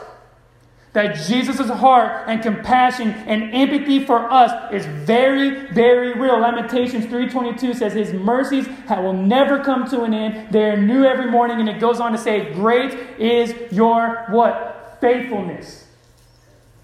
That 0.93 1.15
Jesus' 1.27 1.67
heart 1.71 2.25
and 2.27 2.43
compassion 2.43 3.09
and 3.09 3.51
empathy 3.51 4.05
for 4.05 4.31
us 4.31 4.71
is 4.71 4.85
very, 4.85 5.71
very 5.71 6.13
real. 6.13 6.37
Lamentations 6.39 7.05
3.22 7.05 7.75
says 7.75 7.93
his 7.93 8.13
mercies 8.13 8.67
will 8.87 9.13
never 9.13 9.63
come 9.63 9.89
to 9.89 10.03
an 10.03 10.13
end. 10.13 10.53
They 10.53 10.65
are 10.65 10.77
new 10.77 11.03
every 11.03 11.31
morning. 11.31 11.59
And 11.59 11.67
it 11.67 11.79
goes 11.79 11.99
on 11.99 12.11
to 12.11 12.19
say, 12.19 12.53
great 12.53 12.93
is 13.19 13.55
your 13.73 14.27
what? 14.29 14.99
Faithfulness. 15.01 15.82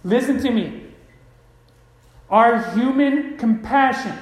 Listen 0.04 0.42
to 0.42 0.52
me. 0.52 0.84
Our 2.30 2.72
human 2.74 3.38
compassion, 3.38 4.14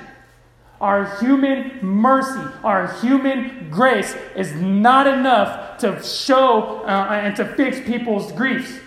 our 0.79 1.19
human 1.19 1.79
mercy, 1.81 2.39
our 2.63 2.87
human 3.01 3.69
grace 3.69 4.15
is 4.35 4.53
not 4.53 5.07
enough 5.07 5.77
to 5.79 6.01
show 6.03 6.83
uh, 6.85 7.09
and 7.11 7.35
to 7.35 7.45
fix 7.55 7.79
people's 7.81 8.31
griefs. 8.31 8.79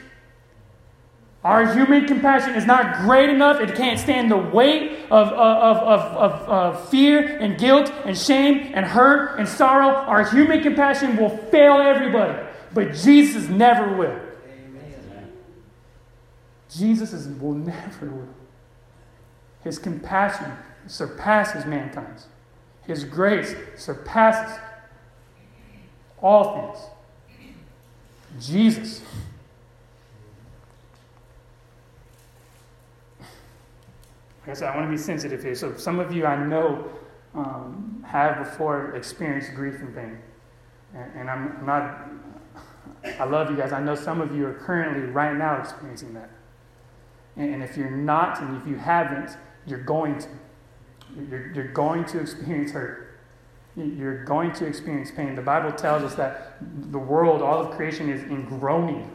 Our 1.42 1.73
human 1.73 2.06
compassion 2.06 2.54
is 2.54 2.66
not 2.66 2.99
great 2.99 3.30
enough. 3.30 3.61
It 3.61 3.75
can't 3.75 3.99
stand 3.99 4.30
the 4.30 4.37
weight 4.37 5.06
of, 5.11 5.28
of, 5.28 5.76
of, 5.78 6.06
of, 6.12 6.49
of 6.49 6.88
fear 6.90 7.38
and 7.38 7.59
guilt 7.59 7.90
and 8.04 8.16
shame 8.16 8.73
and 8.75 8.85
hurt 8.85 9.38
and 9.38 9.49
sorrow. 9.49 9.88
Our 9.88 10.28
human 10.28 10.62
compassion 10.62 11.16
will 11.16 11.30
fail 11.30 11.78
everybody, 11.78 12.38
but 12.75 12.92
Jesus 12.94 13.49
never 13.49 13.97
will. 13.97 14.29
Jesus 16.71 17.12
is, 17.12 17.29
will 17.41 17.55
never 17.55 18.07
will. 18.07 18.29
His 19.62 19.79
compassion 19.79 20.53
surpasses 20.87 21.67
mankind's. 21.67 22.27
His 22.87 23.05
grace 23.05 23.55
surpasses 23.77 24.59
all 26.23 26.73
things. 26.73 26.87
Jesus 28.41 29.03
Like 34.50 34.57
I 34.57 34.59
said, 34.59 34.69
I 34.69 34.77
want 34.77 34.87
to 34.87 34.91
be 34.91 34.97
sensitive 34.97 35.43
here. 35.43 35.55
So 35.55 35.77
some 35.77 36.00
of 36.00 36.12
you 36.12 36.27
I 36.27 36.45
know 36.45 36.91
um, 37.35 38.05
have 38.07 38.39
before 38.39 38.97
experienced 38.97 39.55
grief 39.55 39.77
and 39.81 39.95
pain. 39.95 40.19
And, 40.95 41.21
and 41.21 41.31
I'm 41.31 41.65
not, 41.65 42.09
I 43.05 43.25
love 43.25 43.50
you 43.50 43.57
guys. 43.57 43.73
I 43.73 43.81
know 43.81 43.95
some 43.95 44.21
of 44.21 44.35
you 44.35 44.47
are 44.47 44.55
currently 44.55 45.05
right 45.05 45.37
now 45.37 45.61
experiencing 45.61 46.15
that. 46.15 46.31
And, 47.37 47.62
if 47.62 47.76
you're 47.76 47.90
not, 47.90 48.40
and 48.40 48.60
if 48.60 48.66
you 48.66 48.76
haven't, 48.76 49.37
you're 49.66 49.82
going 49.82 50.18
to. 50.18 50.28
You're, 51.28 51.52
you're 51.52 51.72
going 51.72 52.04
to 52.06 52.20
experience 52.20 52.70
hurt. 52.70 53.18
You're 53.76 54.25
going 54.25 54.52
to 54.52 54.66
experience 54.66 55.10
pain. 55.10 55.34
The 55.34 55.42
Bible 55.42 55.72
tells 55.72 56.02
us 56.02 56.14
that 56.14 56.58
the 56.92 56.99
world, 56.99 57.42
all 57.42 57.60
of 57.60 57.76
creation, 57.76 58.08
is 58.08 58.22
in 58.22 58.44
groaning. 58.44 59.10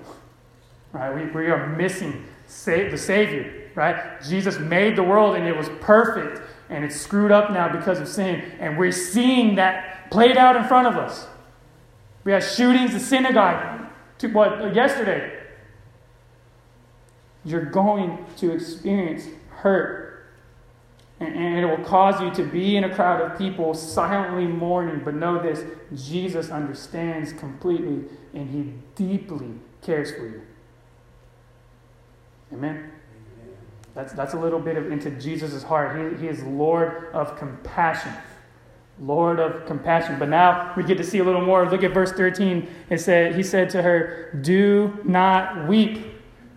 Right? 0.91 1.13
We, 1.13 1.31
we 1.31 1.47
are 1.47 1.67
missing 1.67 2.25
save, 2.47 2.91
the 2.91 2.97
Savior 2.97 3.65
right? 3.75 4.21
Jesus 4.23 4.57
made 4.57 4.95
the 4.95 5.03
world 5.03 5.35
and 5.35 5.47
it 5.47 5.55
was 5.55 5.69
perfect 5.81 6.41
and 6.69 6.83
it's 6.83 6.99
screwed 6.99 7.31
up 7.31 7.51
now 7.51 7.71
because 7.71 7.99
of 7.99 8.07
sin. 8.07 8.51
And 8.59 8.77
we're 8.77 8.91
seeing 8.91 9.55
that 9.55 10.09
played 10.09 10.37
out 10.37 10.55
in 10.55 10.63
front 10.63 10.87
of 10.87 10.95
us. 10.95 11.27
We 12.23 12.31
had 12.31 12.43
shootings 12.43 12.93
in 12.93 12.99
synagogue 12.99 13.87
to 14.19 14.27
what 14.27 14.73
yesterday. 14.73 15.34
You're 17.45 17.65
going 17.65 18.25
to 18.37 18.51
experience 18.51 19.27
hurt. 19.49 20.05
And, 21.19 21.59
it 21.59 21.65
will 21.65 21.85
cause 21.85 22.19
you 22.21 22.29
to 22.31 22.43
be 22.43 22.75
in 22.75 22.83
a 22.83 22.93
crowd 22.93 23.21
of 23.21 23.37
people 23.37 23.73
silently 23.73 24.45
mourning. 24.45 25.01
But 25.05 25.15
know 25.15 25.41
this 25.41 25.63
Jesus 25.95 26.49
understands 26.49 27.31
completely 27.31 28.03
and 28.33 28.49
he 28.49 28.73
deeply 28.95 29.51
cares 29.81 30.11
for 30.11 30.27
you. 30.27 30.41
Amen. 32.51 32.91
That's, 33.93 34.11
that's 34.11 34.33
a 34.33 34.39
little 34.39 34.59
bit 34.59 34.75
of 34.75 34.91
into 34.91 35.09
Jesus' 35.11 35.63
heart. 35.63 36.15
He, 36.17 36.23
he 36.23 36.27
is 36.27 36.43
Lord 36.43 37.09
of 37.13 37.37
compassion. 37.37 38.11
Lord 38.99 39.39
of 39.39 39.65
compassion. 39.65 40.19
But 40.19 40.29
now 40.29 40.73
we 40.75 40.83
get 40.83 40.97
to 40.97 41.03
see 41.03 41.19
a 41.19 41.23
little 41.23 41.45
more. 41.45 41.69
Look 41.69 41.83
at 41.83 41.93
verse 41.93 42.11
13. 42.11 42.67
It 42.89 42.99
said, 42.99 43.35
He 43.35 43.43
said 43.43 43.69
to 43.71 43.81
her, 43.81 44.37
Do 44.41 44.99
not 45.05 45.67
weep. 45.67 46.14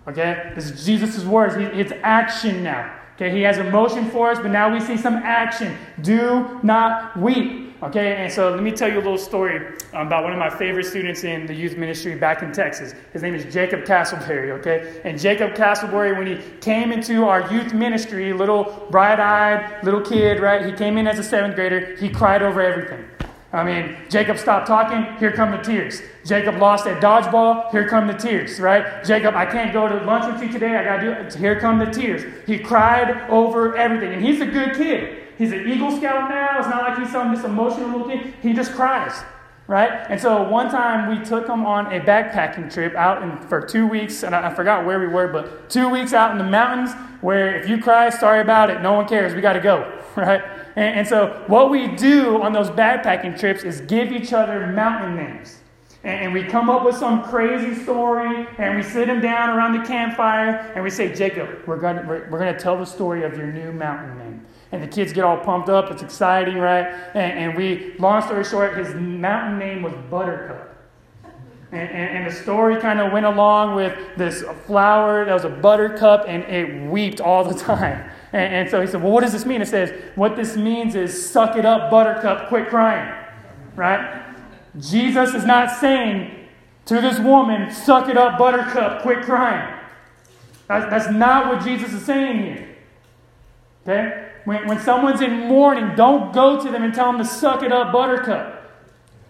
Okay? 0.09 0.53
This 0.55 0.71
is 0.71 0.85
Jesus' 0.85 1.25
words. 1.25 1.55
It's 1.57 1.93
action 2.03 2.63
now. 2.63 2.95
Okay, 3.17 3.31
he 3.31 3.43
has 3.43 3.59
emotion 3.59 4.09
for 4.11 4.31
us, 4.31 4.39
but 4.39 4.53
now 4.53 4.73
we 4.73 4.79
see 4.79 4.97
some 4.97 5.17
action. 5.17 5.77
Do 6.03 6.61
not 6.63 7.17
weep. 7.17 7.75
Okay, 7.83 8.17
and 8.17 8.33
so 8.33 8.51
let 8.51 8.63
me 8.63 8.71
tell 8.71 8.89
you 8.89 8.97
a 8.97 9.03
little 9.03 9.19
story 9.19 9.77
about 9.93 10.25
one 10.25 10.33
of 10.33 10.39
my 10.39 10.51
favorite 10.51 10.85
students 10.85 11.25
in 11.25 11.47
the 11.47 11.55
youth 11.55 11.77
ministry 11.77 12.15
back 12.15 12.43
in 12.43 12.53
Texas. 12.53 12.95
His 13.13 13.23
name 13.23 13.35
is 13.35 13.53
Jacob 13.53 13.85
Castleberry, 13.85 14.51
okay? 14.59 15.01
And 15.05 15.19
Jacob 15.19 15.55
Castleberry, 15.55 16.17
when 16.17 16.27
he 16.27 16.39
came 16.61 16.91
into 16.91 17.25
our 17.25 17.53
youth 17.53 17.75
ministry, 17.75 18.33
little 18.33 18.87
bright 18.91 19.21
eyed 19.21 19.85
little 19.85 20.01
kid, 20.01 20.41
right? 20.41 20.65
He 20.65 20.73
came 20.73 20.97
in 20.97 21.07
as 21.07 21.19
a 21.19 21.25
seventh 21.25 21.55
grader, 21.55 21.97
he 21.97 22.09
cried 22.09 22.43
over 22.43 22.61
everything. 22.61 23.05
I 23.51 23.65
mean, 23.65 23.97
Jacob 24.11 24.37
stopped 24.37 24.67
talking, 24.67 25.17
here 25.19 25.33
come 25.33 25.53
the 25.53 25.59
tears. 25.59 26.03
Jacob 26.27 26.57
lost 26.57 26.87
at 26.87 27.03
dodgeball, 27.03 27.71
here 27.71 27.89
come 27.89 28.07
the 28.07 28.13
tears, 28.13 28.61
right? 28.61 29.03
Jacob, 29.03 29.35
I 29.35 29.47
can't 29.47 29.73
go 29.73 29.89
to 29.89 30.05
lunch 30.05 30.31
with 30.31 30.43
you 30.43 30.53
today, 30.53 30.77
I 30.77 30.85
gotta 30.85 31.03
do 31.03 31.13
it. 31.13 31.35
Here 31.35 31.59
come 31.59 31.79
the 31.79 31.87
tears. 31.87 32.47
He 32.47 32.59
cried 32.59 33.31
over 33.31 33.75
everything, 33.75 34.13
and 34.13 34.23
he's 34.23 34.43
a 34.43 34.47
good 34.47 34.77
kid. 34.77 35.29
He's 35.39 35.53
an 35.53 35.67
Eagle 35.67 35.97
Scout 35.97 36.29
now. 36.29 36.59
It's 36.59 36.69
not 36.69 36.83
like 36.83 36.99
he's 36.99 37.11
some 37.11 37.35
this 37.35 37.45
emotional 37.45 37.89
little 37.89 38.09
kid. 38.09 38.35
He 38.43 38.53
just 38.53 38.73
cries, 38.73 39.23
right? 39.69 40.07
And 40.09 40.21
so 40.21 40.49
one 40.49 40.71
time 40.71 41.09
we 41.09 41.25
took 41.25 41.47
him 41.47 41.65
on 41.65 41.87
a 41.93 42.01
backpacking 42.01 42.73
trip 42.73 42.95
out 42.95 43.23
in, 43.23 43.39
for 43.49 43.61
two 43.61 43.87
weeks, 43.87 44.25
and 44.25 44.35
I, 44.35 44.49
I 44.49 44.55
forgot 44.55 44.85
where 44.85 44.99
we 44.99 45.07
were, 45.07 45.29
but 45.29 45.71
two 45.71 45.89
weeks 45.89 46.13
out 46.13 46.33
in 46.33 46.39
the 46.39 46.45
mountains 46.45 46.91
where 47.21 47.55
if 47.55 47.69
you 47.69 47.81
cry, 47.81 48.11
sorry 48.11 48.41
about 48.41 48.71
it, 48.71 48.81
no 48.81 48.95
one 48.95 49.07
cares. 49.07 49.35
We 49.35 49.41
got 49.41 49.53
to 49.53 49.61
go, 49.61 50.01
right? 50.17 50.43
And, 50.75 51.01
and 51.01 51.09
so 51.09 51.45
what 51.47 51.71
we 51.71 51.95
do 51.95 52.43
on 52.43 52.53
those 52.53 52.71
backpacking 52.71 53.39
trips 53.39 53.63
is 53.63 53.83
give 53.83 54.11
each 54.11 54.33
other 54.33 54.67
mountain 54.67 55.15
names 55.15 55.59
and 56.05 56.33
we 56.33 56.45
come 56.45 56.71
up 56.71 56.85
with 56.85 56.97
some 56.97 57.25
crazy 57.25 57.75
story 57.83 58.47
and 58.59 58.77
we 58.77 58.83
sit 58.83 59.09
him 59.09 59.21
down 59.21 59.51
around 59.51 59.79
the 59.79 59.85
campfire 59.85 60.73
and 60.75 60.85
we 60.85 60.91
say 60.91 61.13
jacob 61.13 61.49
we're 61.67 61.77
going 61.77 62.07
we're, 62.07 62.29
we're 62.31 62.39
to 62.39 62.59
tell 62.59 62.79
the 62.79 62.85
story 62.85 63.25
of 63.25 63.37
your 63.37 63.49
new 63.49 63.73
mountain 63.73 64.17
name 64.17 64.47
and 64.73 64.83
the 64.83 64.89
kids 64.89 65.13
get 65.13 65.25
all 65.25 65.39
pumped 65.39 65.69
up. 65.69 65.91
It's 65.91 66.03
exciting, 66.03 66.59
right? 66.59 66.87
And, 67.15 67.39
and 67.39 67.57
we, 67.57 67.95
long 67.99 68.23
story 68.23 68.45
short, 68.45 68.77
his 68.77 68.95
mountain 68.95 69.59
name 69.59 69.83
was 69.83 69.95
Buttercup. 70.11 70.69
And, 71.71 71.91
and, 71.91 72.17
and, 72.19 72.27
the 72.27 72.35
story 72.35 72.81
kind 72.81 72.99
of 72.99 73.13
went 73.13 73.27
along 73.27 73.75
with 73.75 73.95
this 74.17 74.43
flower 74.65 75.27
that 75.27 75.35
was 75.35 75.45
a 75.45 75.51
buttercup 75.51 76.25
and 76.27 76.43
it 76.45 76.91
wept 76.91 77.21
all 77.21 77.45
the 77.45 77.55
time. 77.59 78.11
And, 78.33 78.55
and, 78.55 78.71
so 78.71 78.81
he 78.81 78.87
said, 78.87 79.03
Well, 79.03 79.13
what 79.13 79.21
does 79.21 79.33
this 79.33 79.45
mean? 79.45 79.61
It 79.61 79.69
says, 79.69 79.93
What 80.15 80.35
this 80.35 80.57
means 80.57 80.95
is 80.95 81.31
suck 81.31 81.57
it 81.57 81.67
up, 81.67 81.91
buttercup, 81.91 82.49
quit 82.49 82.69
crying. 82.69 83.15
Right? 83.77 84.25
Jesus 84.79 85.35
is 85.35 85.45
not 85.45 85.71
saying 85.79 86.49
to 86.87 87.03
this 87.03 87.19
woman, 87.19 87.71
suck 87.71 88.09
it 88.09 88.17
up, 88.17 88.39
buttercup, 88.39 89.03
quit 89.03 89.23
crying. 89.23 89.79
That's, 90.69 90.89
that's 90.91 91.15
not 91.15 91.49
what 91.49 91.63
Jesus 91.63 91.93
is 91.93 92.05
saying 92.05 92.43
here. 92.43 92.77
Okay? 93.83 94.28
When, 94.49 94.67
when 94.67 94.81
someone's 94.81 95.21
in 95.21 95.47
mourning, 95.47 95.95
don't 95.95 96.33
go 96.33 96.59
to 96.59 96.71
them 96.71 96.83
and 96.83 96.95
tell 96.95 97.13
them 97.13 97.19
to 97.19 97.25
suck 97.27 97.63
it 97.63 97.71
up, 97.71 97.93
buttercup. 97.93 98.73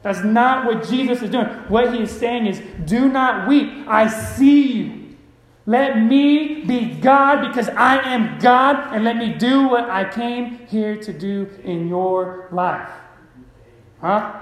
That's 0.00 0.22
not 0.22 0.64
what 0.64 0.88
Jesus 0.88 1.22
is 1.22 1.30
doing. 1.30 1.46
What 1.66 1.92
he 1.92 2.04
is 2.04 2.12
saying 2.12 2.46
is, 2.46 2.62
do 2.88 3.08
not 3.08 3.48
weep. 3.48 3.68
I 3.88 4.06
see 4.06 4.72
you. 4.74 5.16
Let 5.66 6.00
me 6.00 6.62
be 6.62 6.94
God 6.94 7.48
because 7.48 7.68
I 7.70 8.00
am 8.14 8.38
God, 8.38 8.94
and 8.94 9.02
let 9.02 9.16
me 9.16 9.32
do 9.32 9.66
what 9.66 9.90
I 9.90 10.08
came 10.08 10.64
here 10.68 10.96
to 11.02 11.12
do 11.12 11.50
in 11.64 11.88
your 11.88 12.46
life. 12.52 12.88
Huh? 14.00 14.40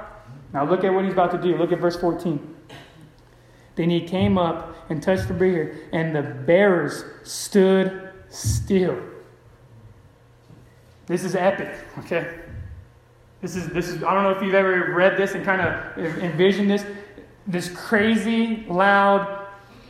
Now 0.52 0.68
look 0.68 0.84
at 0.84 0.92
what 0.92 1.04
he's 1.04 1.14
about 1.14 1.30
to 1.30 1.38
do. 1.38 1.56
Look 1.56 1.72
at 1.72 1.78
verse 1.78 1.96
14. 1.96 2.54
Then 3.76 3.88
he 3.88 4.02
came 4.02 4.36
up 4.36 4.76
and 4.90 5.02
touched 5.02 5.28
the 5.28 5.32
bier, 5.32 5.88
and 5.94 6.14
the 6.14 6.20
bearers 6.20 7.02
stood 7.22 8.10
still. 8.28 9.02
This 11.06 11.24
is 11.24 11.34
epic, 11.34 11.72
okay? 11.98 12.40
This 13.40 13.54
is, 13.54 13.68
this 13.68 13.88
is, 13.88 14.02
I 14.02 14.12
don't 14.14 14.24
know 14.24 14.30
if 14.30 14.42
you've 14.42 14.54
ever 14.54 14.92
read 14.94 15.16
this 15.16 15.34
and 15.34 15.44
kind 15.44 15.60
of 15.60 15.98
envisioned 15.98 16.70
this. 16.70 16.84
This 17.46 17.68
crazy, 17.68 18.64
loud, 18.68 19.46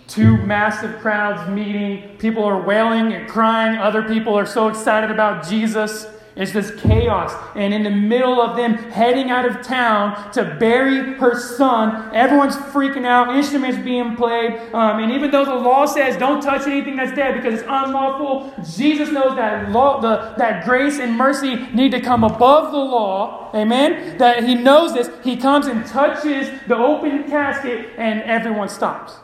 two 0.08 0.36
massive 0.36 1.00
crowds 1.00 1.48
meeting. 1.50 2.16
People 2.18 2.44
are 2.44 2.60
wailing 2.60 3.14
and 3.14 3.28
crying. 3.28 3.78
Other 3.78 4.02
people 4.02 4.34
are 4.34 4.44
so 4.44 4.68
excited 4.68 5.10
about 5.10 5.48
Jesus. 5.48 6.06
It's 6.36 6.52
this 6.52 6.70
chaos. 6.82 7.32
And 7.54 7.72
in 7.72 7.82
the 7.82 7.90
middle 7.90 8.42
of 8.42 8.56
them 8.56 8.74
heading 8.74 9.30
out 9.30 9.46
of 9.46 9.62
town 9.62 10.30
to 10.32 10.44
bury 10.60 11.14
her 11.14 11.40
son, 11.40 12.14
everyone's 12.14 12.56
freaking 12.56 13.06
out, 13.06 13.34
instruments 13.34 13.78
being 13.78 14.16
played. 14.16 14.52
Um, 14.74 15.02
and 15.02 15.10
even 15.12 15.30
though 15.30 15.46
the 15.46 15.54
law 15.54 15.86
says 15.86 16.14
don't 16.18 16.42
touch 16.42 16.66
anything 16.66 16.96
that's 16.96 17.16
dead 17.16 17.34
because 17.36 17.60
it's 17.60 17.68
unlawful, 17.68 18.52
Jesus 18.76 19.10
knows 19.10 19.34
that, 19.36 19.70
law, 19.70 19.98
the, 20.02 20.34
that 20.36 20.66
grace 20.66 20.98
and 20.98 21.16
mercy 21.16 21.56
need 21.72 21.90
to 21.92 22.00
come 22.00 22.22
above 22.22 22.70
the 22.70 22.78
law. 22.78 23.50
Amen? 23.54 24.18
That 24.18 24.44
he 24.44 24.54
knows 24.54 24.92
this. 24.92 25.08
He 25.24 25.38
comes 25.38 25.66
and 25.66 25.86
touches 25.86 26.50
the 26.68 26.76
open 26.76 27.24
casket, 27.24 27.92
and 27.96 28.20
everyone 28.22 28.68
stops. 28.68 29.14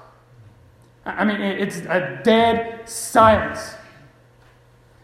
I 1.05 1.25
mean, 1.25 1.41
it's 1.41 1.79
a 1.81 2.21
dead 2.25 2.89
silence. 2.89 3.75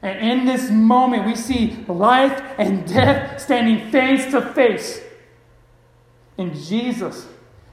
And 0.03 0.19
in 0.19 0.47
this 0.47 0.71
moment, 0.71 1.27
we 1.27 1.35
see 1.35 1.85
life 1.89 2.41
and 2.57 2.87
death 2.87 3.41
standing 3.41 3.91
face 3.91 4.31
to 4.31 4.43
face. 4.53 5.01
And 6.37 6.55
Jesus 6.55 7.27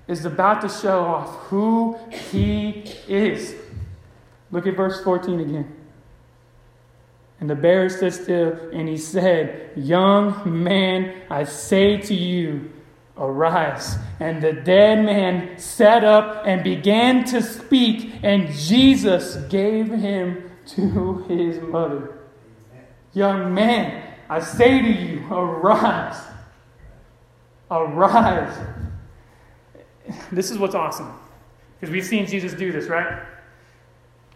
is 0.08 0.26
about 0.26 0.62
to 0.62 0.70
show 0.70 1.04
off 1.04 1.36
who 1.48 1.98
he 2.32 2.84
is. 3.08 3.56
Look 4.52 4.66
at 4.68 4.76
verse 4.76 5.04
14 5.04 5.40
again. 5.40 5.76
And 7.40 7.50
the 7.50 7.56
bear 7.56 7.90
stood 7.90 8.14
still, 8.14 8.54
and 8.72 8.88
he 8.88 8.98
said, 8.98 9.72
Young 9.76 10.64
man, 10.64 11.14
I 11.30 11.44
say 11.44 11.98
to 11.98 12.14
you, 12.14 12.72
arise. 13.18 13.98
And 14.20 14.42
the 14.42 14.54
dead 14.54 15.04
man 15.04 15.58
sat 15.60 16.04
up 16.04 16.44
and 16.46 16.64
began 16.64 17.26
to 17.26 17.42
speak, 17.42 18.14
and 18.24 18.50
Jesus 18.52 19.36
gave 19.50 19.92
him 19.92 20.50
to 20.68 21.26
his 21.28 21.62
mother. 21.62 22.20
Young 23.14 23.54
man, 23.54 24.04
I 24.30 24.40
say 24.40 24.82
to 24.82 24.92
you, 24.92 25.26
arise. 25.32 26.22
Arise. 27.72 28.58
This 30.32 30.52
is 30.52 30.58
what's 30.58 30.76
awesome. 30.76 31.14
Because 31.80 31.94
we've 31.94 32.06
seen 32.06 32.26
Jesus 32.26 32.54
do 32.54 32.72
this, 32.72 32.88
right? 32.88 33.24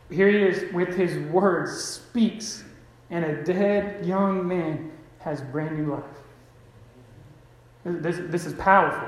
Here 0.09 0.29
he 0.29 0.38
is 0.38 0.74
with 0.74 0.95
his 0.95 1.17
words, 1.31 1.71
speaks, 1.83 2.63
and 3.09 3.24
a 3.25 3.43
dead 3.43 4.05
young 4.05 4.48
man 4.48 4.91
has 5.19 5.41
brand 5.41 5.77
new 5.77 5.93
life. 5.93 6.03
This, 7.86 8.17
this 8.29 8.45
is 8.45 8.53
powerful, 8.53 9.07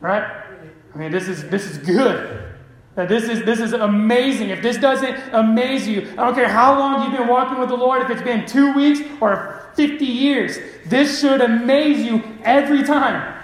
right? 0.00 0.44
I 0.94 0.98
mean, 0.98 1.10
this 1.10 1.28
is, 1.28 1.48
this 1.48 1.66
is 1.66 1.78
good. 1.78 2.45
This 3.04 3.28
is, 3.28 3.44
this 3.44 3.60
is 3.60 3.74
amazing. 3.74 4.48
If 4.48 4.62
this 4.62 4.78
doesn't 4.78 5.14
amaze 5.32 5.86
you, 5.86 6.08
I 6.12 6.24
don't 6.24 6.34
care 6.34 6.48
how 6.48 6.78
long 6.78 7.02
you've 7.02 7.18
been 7.18 7.28
walking 7.28 7.58
with 7.58 7.68
the 7.68 7.76
Lord, 7.76 8.00
if 8.02 8.08
it's 8.08 8.22
been 8.22 8.46
two 8.46 8.72
weeks 8.72 9.00
or 9.20 9.70
50 9.74 10.06
years, 10.06 10.58
this 10.86 11.20
should 11.20 11.42
amaze 11.42 11.98
you 11.98 12.22
every 12.42 12.84
time. 12.84 13.34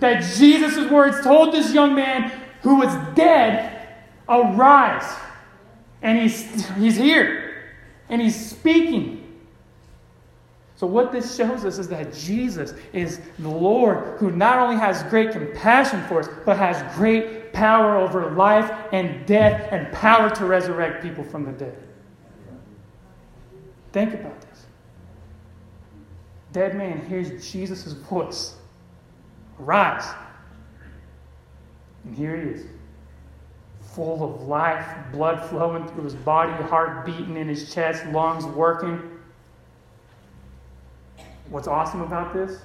That 0.00 0.22
Jesus' 0.36 0.90
words 0.90 1.20
told 1.22 1.52
this 1.52 1.72
young 1.74 1.94
man 1.94 2.32
who 2.62 2.76
was 2.76 2.94
dead, 3.14 3.88
arise. 4.26 5.14
And 6.00 6.18
he's, 6.18 6.66
he's 6.76 6.96
here. 6.96 7.74
And 8.08 8.22
he's 8.22 8.50
speaking. 8.50 9.20
So, 10.76 10.86
what 10.86 11.12
this 11.12 11.36
shows 11.36 11.64
us 11.64 11.78
is 11.78 11.88
that 11.88 12.12
Jesus 12.14 12.74
is 12.92 13.20
the 13.38 13.48
Lord 13.48 14.18
who 14.18 14.30
not 14.30 14.58
only 14.58 14.76
has 14.76 15.02
great 15.04 15.30
compassion 15.30 16.02
for 16.08 16.20
us, 16.20 16.28
but 16.44 16.56
has 16.56 16.82
great 16.96 17.43
power 17.54 17.96
over 17.96 18.32
life 18.32 18.70
and 18.92 19.24
death 19.26 19.68
and 19.72 19.90
power 19.92 20.28
to 20.30 20.44
resurrect 20.44 21.02
people 21.02 21.24
from 21.24 21.44
the 21.44 21.52
dead. 21.52 21.82
Think 23.92 24.12
about 24.12 24.40
this. 24.42 24.66
Dead 26.52 26.76
man 26.76 27.04
hears 27.06 27.50
Jesus' 27.50 27.92
voice 27.92 28.56
Rise. 29.58 30.04
And 32.04 32.14
here 32.14 32.36
he 32.36 32.48
is, 32.50 32.66
full 33.80 34.22
of 34.24 34.42
life, 34.42 34.86
blood 35.12 35.48
flowing 35.48 35.86
through 35.88 36.04
his 36.04 36.14
body, 36.14 36.52
heart 36.64 37.06
beating 37.06 37.36
in 37.36 37.48
his 37.48 37.72
chest, 37.72 38.04
lungs 38.06 38.44
working. 38.44 39.00
What's 41.48 41.68
awesome 41.68 42.02
about 42.02 42.34
this 42.34 42.60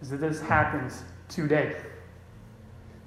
is 0.00 0.10
that 0.10 0.18
this 0.18 0.40
happens 0.40 1.02
today. 1.28 1.76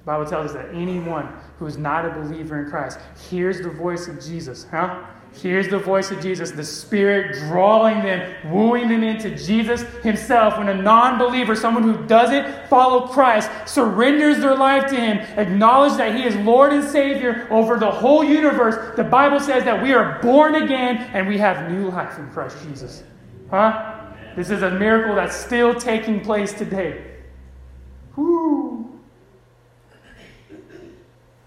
Bible 0.06 0.24
tells 0.24 0.52
us 0.52 0.52
that 0.52 0.72
anyone 0.72 1.28
who 1.58 1.66
is 1.66 1.76
not 1.76 2.04
a 2.04 2.10
believer 2.10 2.62
in 2.62 2.70
Christ 2.70 3.00
hears 3.28 3.60
the 3.60 3.70
voice 3.70 4.06
of 4.06 4.22
Jesus, 4.22 4.64
huh? 4.70 5.04
Hears 5.34 5.68
the 5.68 5.80
voice 5.80 6.12
of 6.12 6.22
Jesus, 6.22 6.52
the 6.52 6.64
Spirit 6.64 7.34
drawing 7.48 8.02
them, 8.02 8.32
wooing 8.50 8.88
them 8.88 9.02
into 9.02 9.34
Jesus 9.34 9.82
Himself. 10.04 10.58
When 10.58 10.68
a 10.68 10.74
non 10.74 11.18
believer, 11.18 11.56
someone 11.56 11.82
who 11.82 12.06
doesn't 12.06 12.68
follow 12.68 13.08
Christ, 13.08 13.50
surrenders 13.66 14.38
their 14.38 14.54
life 14.54 14.86
to 14.90 14.94
Him, 14.94 15.18
acknowledges 15.36 15.98
that 15.98 16.14
He 16.14 16.22
is 16.22 16.36
Lord 16.36 16.72
and 16.72 16.84
Savior 16.84 17.48
over 17.50 17.76
the 17.76 17.90
whole 17.90 18.22
universe, 18.22 18.96
the 18.96 19.04
Bible 19.04 19.40
says 19.40 19.64
that 19.64 19.82
we 19.82 19.92
are 19.92 20.22
born 20.22 20.54
again 20.54 20.98
and 21.14 21.26
we 21.26 21.36
have 21.36 21.70
new 21.70 21.90
life 21.90 22.16
in 22.16 22.30
Christ 22.30 22.56
Jesus. 22.66 23.02
Huh? 23.50 24.12
This 24.36 24.50
is 24.50 24.62
a 24.62 24.70
miracle 24.70 25.16
that's 25.16 25.36
still 25.36 25.74
taking 25.74 26.20
place 26.20 26.52
today. 26.52 27.04
Whoo. 28.14 28.55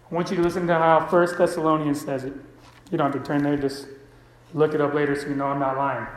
I 0.09 0.15
want 0.15 0.29
you 0.31 0.37
to 0.37 0.41
listen 0.41 0.65
to 0.67 0.73
how 0.73 1.05
First 1.07 1.37
Thessalonians 1.37 2.01
says 2.01 2.23
it. 2.23 2.33
You 2.91 2.97
don't 2.97 3.11
have 3.11 3.21
to 3.21 3.27
turn 3.27 3.43
there, 3.43 3.55
just 3.57 3.87
look 4.53 4.73
it 4.73 4.81
up 4.81 4.93
later 4.93 5.15
so 5.15 5.27
you 5.27 5.35
know 5.35 5.45
I'm 5.45 5.59
not 5.59 5.77
lying. 5.77 6.07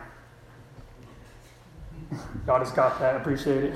God 2.46 2.60
has 2.60 2.72
got 2.72 2.98
that. 3.00 3.16
Appreciate 3.16 3.64
it. 3.64 3.74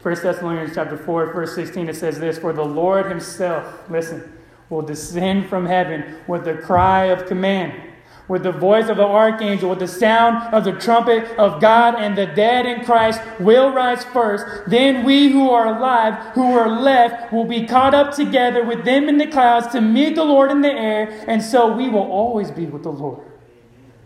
First 0.00 0.22
Thessalonians 0.22 0.74
chapter 0.74 0.96
4, 0.96 1.32
verse 1.32 1.54
16, 1.54 1.88
it 1.88 1.96
says 1.96 2.18
this 2.18 2.38
For 2.38 2.52
the 2.52 2.64
Lord 2.64 3.06
himself, 3.06 3.88
listen, 3.90 4.32
will 4.70 4.82
descend 4.82 5.48
from 5.48 5.66
heaven 5.66 6.16
with 6.26 6.48
a 6.48 6.54
cry 6.54 7.06
of 7.06 7.26
command 7.26 7.89
with 8.30 8.44
the 8.44 8.52
voice 8.52 8.88
of 8.88 8.96
the 8.96 9.04
archangel, 9.04 9.70
with 9.70 9.80
the 9.80 9.88
sound 9.88 10.54
of 10.54 10.62
the 10.62 10.70
trumpet 10.70 11.36
of 11.36 11.60
God, 11.60 11.96
and 11.96 12.16
the 12.16 12.26
dead 12.26 12.64
in 12.64 12.84
Christ 12.84 13.20
will 13.40 13.72
rise 13.72 14.04
first. 14.04 14.70
Then 14.70 15.04
we 15.04 15.30
who 15.32 15.50
are 15.50 15.66
alive, 15.66 16.14
who 16.34 16.52
are 16.52 16.70
left, 16.70 17.32
will 17.32 17.44
be 17.44 17.66
caught 17.66 17.92
up 17.92 18.14
together 18.14 18.64
with 18.64 18.84
them 18.84 19.08
in 19.08 19.18
the 19.18 19.26
clouds 19.26 19.66
to 19.72 19.80
meet 19.80 20.14
the 20.14 20.22
Lord 20.24 20.52
in 20.52 20.60
the 20.60 20.70
air, 20.70 21.24
and 21.26 21.42
so 21.42 21.74
we 21.74 21.88
will 21.88 22.08
always 22.08 22.52
be 22.52 22.66
with 22.66 22.84
the 22.84 22.92
Lord. 22.92 23.26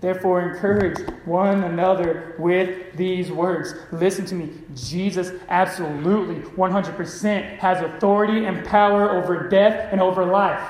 Therefore, 0.01 0.41
encourage 0.41 1.07
one 1.27 1.63
another 1.63 2.35
with 2.39 2.97
these 2.97 3.31
words. 3.31 3.75
Listen 3.93 4.25
to 4.27 4.35
me. 4.35 4.49
Jesus 4.75 5.33
absolutely, 5.51 6.37
100% 6.53 7.59
has 7.59 7.83
authority 7.83 8.47
and 8.47 8.65
power 8.65 9.11
over 9.11 9.51
death 9.51 9.93
and 9.93 10.01
over 10.01 10.25
life. 10.25 10.67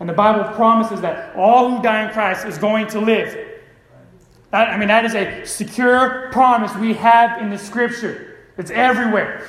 And 0.00 0.08
the 0.08 0.14
Bible 0.14 0.44
promises 0.54 1.00
that 1.00 1.34
all 1.36 1.70
who 1.70 1.82
die 1.82 2.06
in 2.06 2.12
Christ 2.12 2.46
is 2.46 2.58
going 2.58 2.86
to 2.88 3.00
live. 3.00 3.36
I 4.52 4.78
mean, 4.78 4.88
that 4.88 5.04
is 5.04 5.14
a 5.14 5.44
secure 5.44 6.30
promise 6.32 6.74
we 6.76 6.94
have 6.94 7.42
in 7.42 7.50
the 7.50 7.58
Scripture. 7.58 8.36
It's 8.56 8.70
everywhere. 8.70 9.44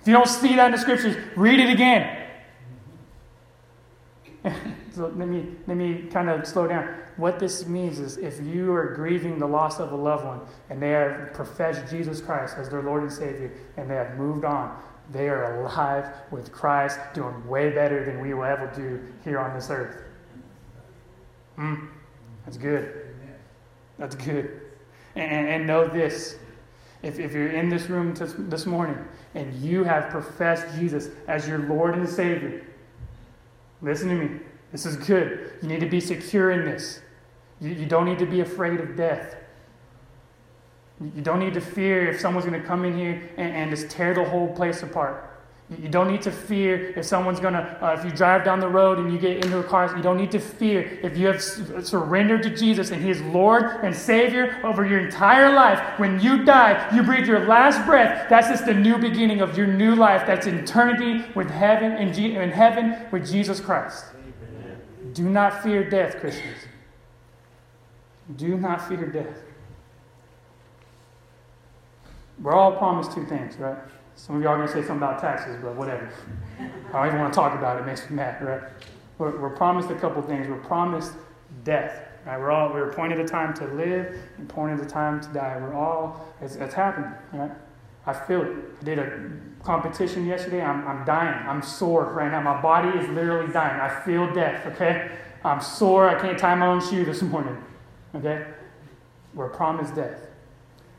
If 0.00 0.06
you 0.06 0.12
don't 0.12 0.28
see 0.28 0.56
that 0.56 0.66
in 0.66 0.72
the 0.72 0.78
Scriptures, 0.78 1.16
read 1.36 1.60
it 1.60 1.70
again. 1.70 2.26
so 4.92 5.12
let 5.16 5.28
me, 5.28 5.46
let 5.66 5.76
me 5.76 6.08
kind 6.10 6.28
of 6.28 6.46
slow 6.46 6.66
down. 6.66 6.94
What 7.16 7.38
this 7.38 7.66
means 7.66 7.98
is 7.98 8.16
if 8.16 8.40
you 8.40 8.72
are 8.72 8.94
grieving 8.94 9.38
the 9.38 9.46
loss 9.46 9.80
of 9.80 9.92
a 9.92 9.96
loved 9.96 10.24
one 10.24 10.40
and 10.70 10.80
they 10.80 10.90
have 10.90 11.32
professed 11.32 11.90
Jesus 11.90 12.20
Christ 12.20 12.56
as 12.56 12.68
their 12.68 12.82
Lord 12.82 13.02
and 13.02 13.12
Savior 13.12 13.52
and 13.76 13.90
they 13.90 13.96
have 13.96 14.16
moved 14.16 14.44
on, 14.44 14.80
they 15.10 15.28
are 15.28 15.62
alive 15.62 16.08
with 16.30 16.52
Christ, 16.52 16.98
doing 17.14 17.46
way 17.46 17.70
better 17.70 18.04
than 18.04 18.20
we 18.20 18.34
will 18.34 18.44
ever 18.44 18.70
do 18.74 19.00
here 19.24 19.38
on 19.38 19.54
this 19.54 19.70
earth. 19.70 20.02
Hmm, 21.56 21.86
that's 22.44 22.56
good. 22.56 23.14
That's 23.98 24.14
good. 24.14 24.60
And, 25.16 25.48
and 25.48 25.66
know 25.66 25.88
this 25.88 26.36
if, 27.02 27.18
if 27.18 27.32
you're 27.32 27.50
in 27.50 27.68
this 27.68 27.88
room 27.88 28.14
this 28.48 28.66
morning 28.66 28.98
and 29.34 29.54
you 29.54 29.84
have 29.84 30.10
professed 30.10 30.66
Jesus 30.76 31.10
as 31.28 31.46
your 31.46 31.58
Lord 31.58 31.94
and 31.94 32.08
Savior, 32.08 32.64
listen 33.82 34.08
to 34.08 34.14
me. 34.14 34.40
This 34.72 34.84
is 34.84 34.96
good. 34.96 35.52
You 35.62 35.68
need 35.68 35.80
to 35.80 35.88
be 35.88 36.00
secure 36.00 36.50
in 36.50 36.64
this. 36.64 37.00
You, 37.60 37.70
you 37.70 37.86
don't 37.86 38.04
need 38.04 38.18
to 38.18 38.26
be 38.26 38.40
afraid 38.40 38.80
of 38.80 38.96
death. 38.96 39.36
You 41.00 41.22
don't 41.22 41.38
need 41.38 41.54
to 41.54 41.60
fear 41.60 42.08
if 42.08 42.20
someone's 42.20 42.44
going 42.44 42.60
to 42.60 42.66
come 42.66 42.84
in 42.84 42.96
here 42.96 43.22
and, 43.36 43.54
and 43.54 43.70
just 43.70 43.88
tear 43.88 44.14
the 44.14 44.24
whole 44.24 44.48
place 44.54 44.82
apart. 44.82 45.28
You 45.70 45.88
don't 45.90 46.10
need 46.10 46.22
to 46.22 46.32
fear 46.32 46.94
if 46.96 47.04
someone's 47.04 47.40
going 47.40 47.52
to, 47.52 47.60
uh, 47.84 47.92
if 47.92 48.02
you 48.02 48.10
drive 48.10 48.42
down 48.42 48.58
the 48.58 48.68
road 48.68 48.98
and 48.98 49.12
you 49.12 49.18
get 49.18 49.44
into 49.44 49.58
a 49.58 49.62
car, 49.62 49.94
you 49.94 50.02
don't 50.02 50.16
need 50.16 50.30
to 50.30 50.38
fear 50.40 50.98
if 51.02 51.18
you 51.18 51.26
have 51.26 51.42
surrendered 51.42 52.42
to 52.44 52.56
Jesus 52.56 52.90
and 52.90 53.04
He 53.04 53.10
is 53.10 53.20
Lord 53.20 53.64
and 53.82 53.94
Savior 53.94 54.58
over 54.64 54.86
your 54.86 54.98
entire 54.98 55.52
life. 55.52 55.78
When 55.98 56.20
you 56.20 56.42
die, 56.42 56.88
you 56.96 57.02
breathe 57.02 57.26
your 57.26 57.46
last 57.46 57.84
breath. 57.84 58.30
That's 58.30 58.48
just 58.48 58.64
the 58.64 58.72
new 58.72 58.96
beginning 58.96 59.42
of 59.42 59.58
your 59.58 59.66
new 59.66 59.94
life. 59.94 60.26
That's 60.26 60.46
eternity 60.46 61.26
with 61.34 61.50
heaven 61.50 61.92
in, 61.98 62.14
G- 62.14 62.34
in 62.34 62.50
heaven 62.50 62.96
with 63.12 63.30
Jesus 63.30 63.60
Christ. 63.60 64.06
Amen. 64.14 64.78
Do 65.12 65.28
not 65.28 65.62
fear 65.62 65.88
death, 65.88 66.18
Christians. 66.18 66.56
Do 68.36 68.56
not 68.56 68.88
fear 68.88 69.04
death. 69.06 69.36
We're 72.42 72.54
all 72.54 72.72
promised 72.72 73.12
two 73.12 73.26
things, 73.26 73.56
right? 73.56 73.76
Some 74.14 74.36
of 74.36 74.42
y'all 74.42 74.52
are 74.52 74.56
going 74.56 74.68
to 74.68 74.72
say 74.72 74.80
something 74.80 74.96
about 74.96 75.20
taxes, 75.20 75.56
but 75.62 75.76
whatever. 75.76 76.12
I 76.58 76.92
don't 76.92 77.06
even 77.06 77.20
want 77.20 77.32
to 77.32 77.36
talk 77.36 77.56
about 77.56 77.76
it. 77.76 77.82
It 77.82 77.86
makes 77.86 78.08
me 78.08 78.16
mad, 78.16 78.42
right? 78.42 78.62
We're, 79.18 79.38
we're 79.38 79.56
promised 79.56 79.90
a 79.90 79.94
couple 79.94 80.22
things. 80.22 80.48
We're 80.48 80.56
promised 80.56 81.12
death, 81.64 82.08
right? 82.26 82.38
We're 82.38 82.50
all 82.50 82.72
we're 82.72 82.90
appointed 82.90 83.20
a 83.20 83.26
time 83.26 83.54
to 83.54 83.66
live 83.66 84.16
and 84.36 84.50
appointed 84.50 84.80
a 84.80 84.88
time 84.88 85.20
to 85.20 85.28
die. 85.28 85.56
We're 85.60 85.74
all 85.74 86.28
it's, 86.40 86.56
it's 86.56 86.74
happening, 86.74 87.12
right? 87.32 87.50
I 88.06 88.12
feel 88.12 88.42
it. 88.42 88.56
I 88.80 88.84
did 88.84 88.98
a 88.98 89.30
competition 89.62 90.26
yesterday. 90.26 90.62
I'm, 90.62 90.86
I'm 90.86 91.04
dying. 91.04 91.46
I'm 91.46 91.62
sore 91.62 92.12
right 92.12 92.30
now. 92.30 92.40
My 92.40 92.60
body 92.60 92.96
is 92.98 93.08
literally 93.10 93.52
dying. 93.52 93.78
I 93.80 94.00
feel 94.04 94.32
death, 94.32 94.66
okay? 94.66 95.10
I'm 95.44 95.60
sore. 95.60 96.08
I 96.08 96.20
can't 96.20 96.38
tie 96.38 96.54
my 96.54 96.68
own 96.68 96.80
shoe 96.80 97.04
this 97.04 97.22
morning, 97.22 97.62
okay? 98.14 98.46
We're 99.34 99.50
promised 99.50 99.94
death. 99.94 100.27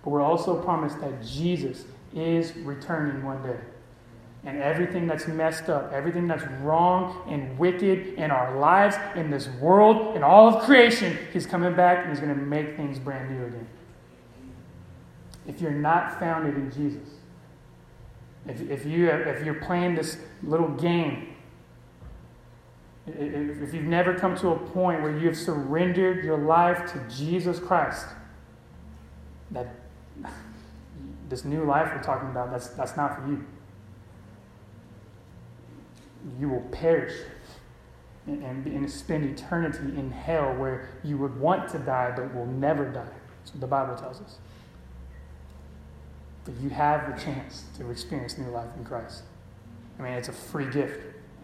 But 0.03 0.11
we're 0.11 0.21
also 0.21 0.61
promised 0.61 0.99
that 1.01 1.25
Jesus 1.25 1.85
is 2.15 2.55
returning 2.57 3.23
one 3.23 3.43
day. 3.43 3.59
And 4.45 4.57
everything 4.61 5.05
that's 5.05 5.27
messed 5.27 5.69
up, 5.69 5.91
everything 5.91 6.27
that's 6.27 6.45
wrong 6.61 7.23
and 7.27 7.59
wicked 7.59 8.13
in 8.13 8.31
our 8.31 8.57
lives, 8.57 8.95
in 9.15 9.29
this 9.29 9.49
world, 9.59 10.15
in 10.15 10.23
all 10.23 10.47
of 10.47 10.63
creation, 10.63 11.17
He's 11.33 11.45
coming 11.45 11.75
back 11.75 12.05
and 12.05 12.09
He's 12.09 12.21
going 12.21 12.33
to 12.33 12.41
make 12.41 12.77
things 12.77 12.99
brand 12.99 13.29
new 13.29 13.45
again. 13.45 13.67
If 15.45 15.59
you're 15.59 15.71
not 15.71 16.19
founded 16.19 16.55
in 16.55 16.71
Jesus, 16.71 17.09
if, 18.47 18.61
if, 18.69 18.85
you, 18.85 19.09
if 19.09 19.43
you're 19.43 19.55
playing 19.55 19.95
this 19.95 20.17
little 20.41 20.69
game, 20.69 21.35
if 23.07 23.73
you've 23.73 23.83
never 23.83 24.13
come 24.13 24.37
to 24.37 24.49
a 24.49 24.55
point 24.55 25.01
where 25.01 25.17
you've 25.17 25.37
surrendered 25.37 26.23
your 26.23 26.37
life 26.37 26.91
to 26.93 27.15
Jesus 27.15 27.59
Christ, 27.59 28.05
that 29.51 29.78
this 31.29 31.45
new 31.45 31.63
life 31.63 31.91
we're 31.93 32.03
talking 32.03 32.29
about, 32.29 32.51
that's, 32.51 32.67
that's 32.69 32.97
not 32.97 33.15
for 33.15 33.27
you. 33.27 33.45
You 36.39 36.49
will 36.49 36.67
perish 36.71 37.13
and, 38.27 38.43
and, 38.43 38.65
and 38.67 38.89
spend 38.89 39.25
eternity 39.25 39.97
in 39.97 40.11
hell 40.11 40.53
where 40.55 40.89
you 41.03 41.17
would 41.17 41.39
want 41.39 41.69
to 41.71 41.79
die 41.79 42.11
but 42.15 42.33
will 42.33 42.45
never 42.45 42.85
die. 42.85 43.07
That's 43.39 43.53
what 43.53 43.61
the 43.61 43.67
Bible 43.67 43.95
tells 43.95 44.21
us. 44.21 44.37
But 46.45 46.55
you 46.61 46.69
have 46.69 47.15
the 47.15 47.21
chance 47.21 47.65
to 47.77 47.89
experience 47.89 48.37
new 48.37 48.49
life 48.49 48.69
in 48.77 48.83
Christ. 48.83 49.23
I 49.97 50.01
mean, 50.01 50.13
it's 50.13 50.29
a 50.29 50.33
free 50.33 50.69
gift. 50.69 50.99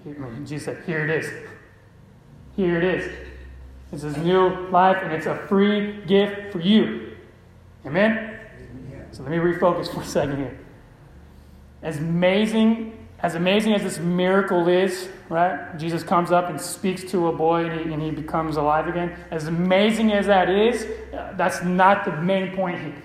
I 0.06 0.10
mean, 0.10 0.46
Jesus 0.46 0.66
said, 0.66 0.84
Here 0.86 1.04
it 1.04 1.10
is. 1.10 1.32
Here 2.56 2.78
it 2.78 2.84
is. 2.84 3.12
It's 3.92 4.04
a 4.04 4.20
new 4.20 4.50
life, 4.70 4.98
and 5.02 5.12
it's 5.12 5.26
a 5.26 5.36
free 5.48 6.04
gift 6.06 6.52
for 6.52 6.60
you. 6.60 7.16
Amen? 7.86 8.35
So 9.16 9.24
let 9.24 9.32
me 9.32 9.38
refocus 9.38 9.94
for 9.94 10.02
a 10.02 10.06
second 10.06 10.36
here. 10.36 10.60
As 11.82 12.00
amazing, 12.00 13.08
as 13.20 13.36
amazing 13.36 13.74
as 13.74 13.82
this 13.82 13.98
miracle 13.98 14.68
is, 14.68 15.08
right? 15.30 15.78
Jesus 15.78 16.04
comes 16.04 16.32
up 16.32 16.50
and 16.50 16.60
speaks 16.60 17.02
to 17.12 17.30
a 17.30 17.32
boy 17.32 17.64
and 17.64 17.80
he, 17.80 17.94
and 17.94 18.04
he 18.04 18.12
becomes 18.12 18.58
alive 18.58 18.90
again. 18.90 19.18
As 19.32 19.48
amazing 19.48 20.12
as 20.12 20.26
that 20.26 20.50
is, 20.50 20.86
that's 21.38 21.64
not 21.64 22.04
the 22.04 22.12
main 22.24 22.54
point 22.58 22.78
here. 22.78 23.02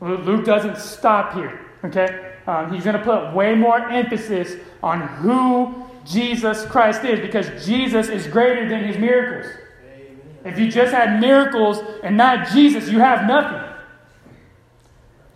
Luke 0.00 0.44
doesn't 0.44 0.76
stop 0.76 1.34
here, 1.34 1.60
okay? 1.84 2.34
Um, 2.46 2.72
he's 2.72 2.84
going 2.84 2.96
to 2.96 3.02
put 3.02 3.34
way 3.34 3.56
more 3.56 3.80
emphasis 3.90 4.54
on 4.80 5.00
who 5.00 5.74
Jesus 6.04 6.64
Christ 6.66 7.02
is 7.02 7.18
because 7.18 7.66
Jesus 7.66 8.08
is 8.08 8.28
greater 8.28 8.68
than 8.68 8.84
his 8.84 8.96
miracles. 8.96 9.52
If 10.44 10.56
you 10.56 10.70
just 10.70 10.94
had 10.94 11.20
miracles 11.20 11.80
and 12.04 12.16
not 12.16 12.48
Jesus, 12.50 12.88
you 12.88 13.00
have 13.00 13.26
nothing. 13.26 13.71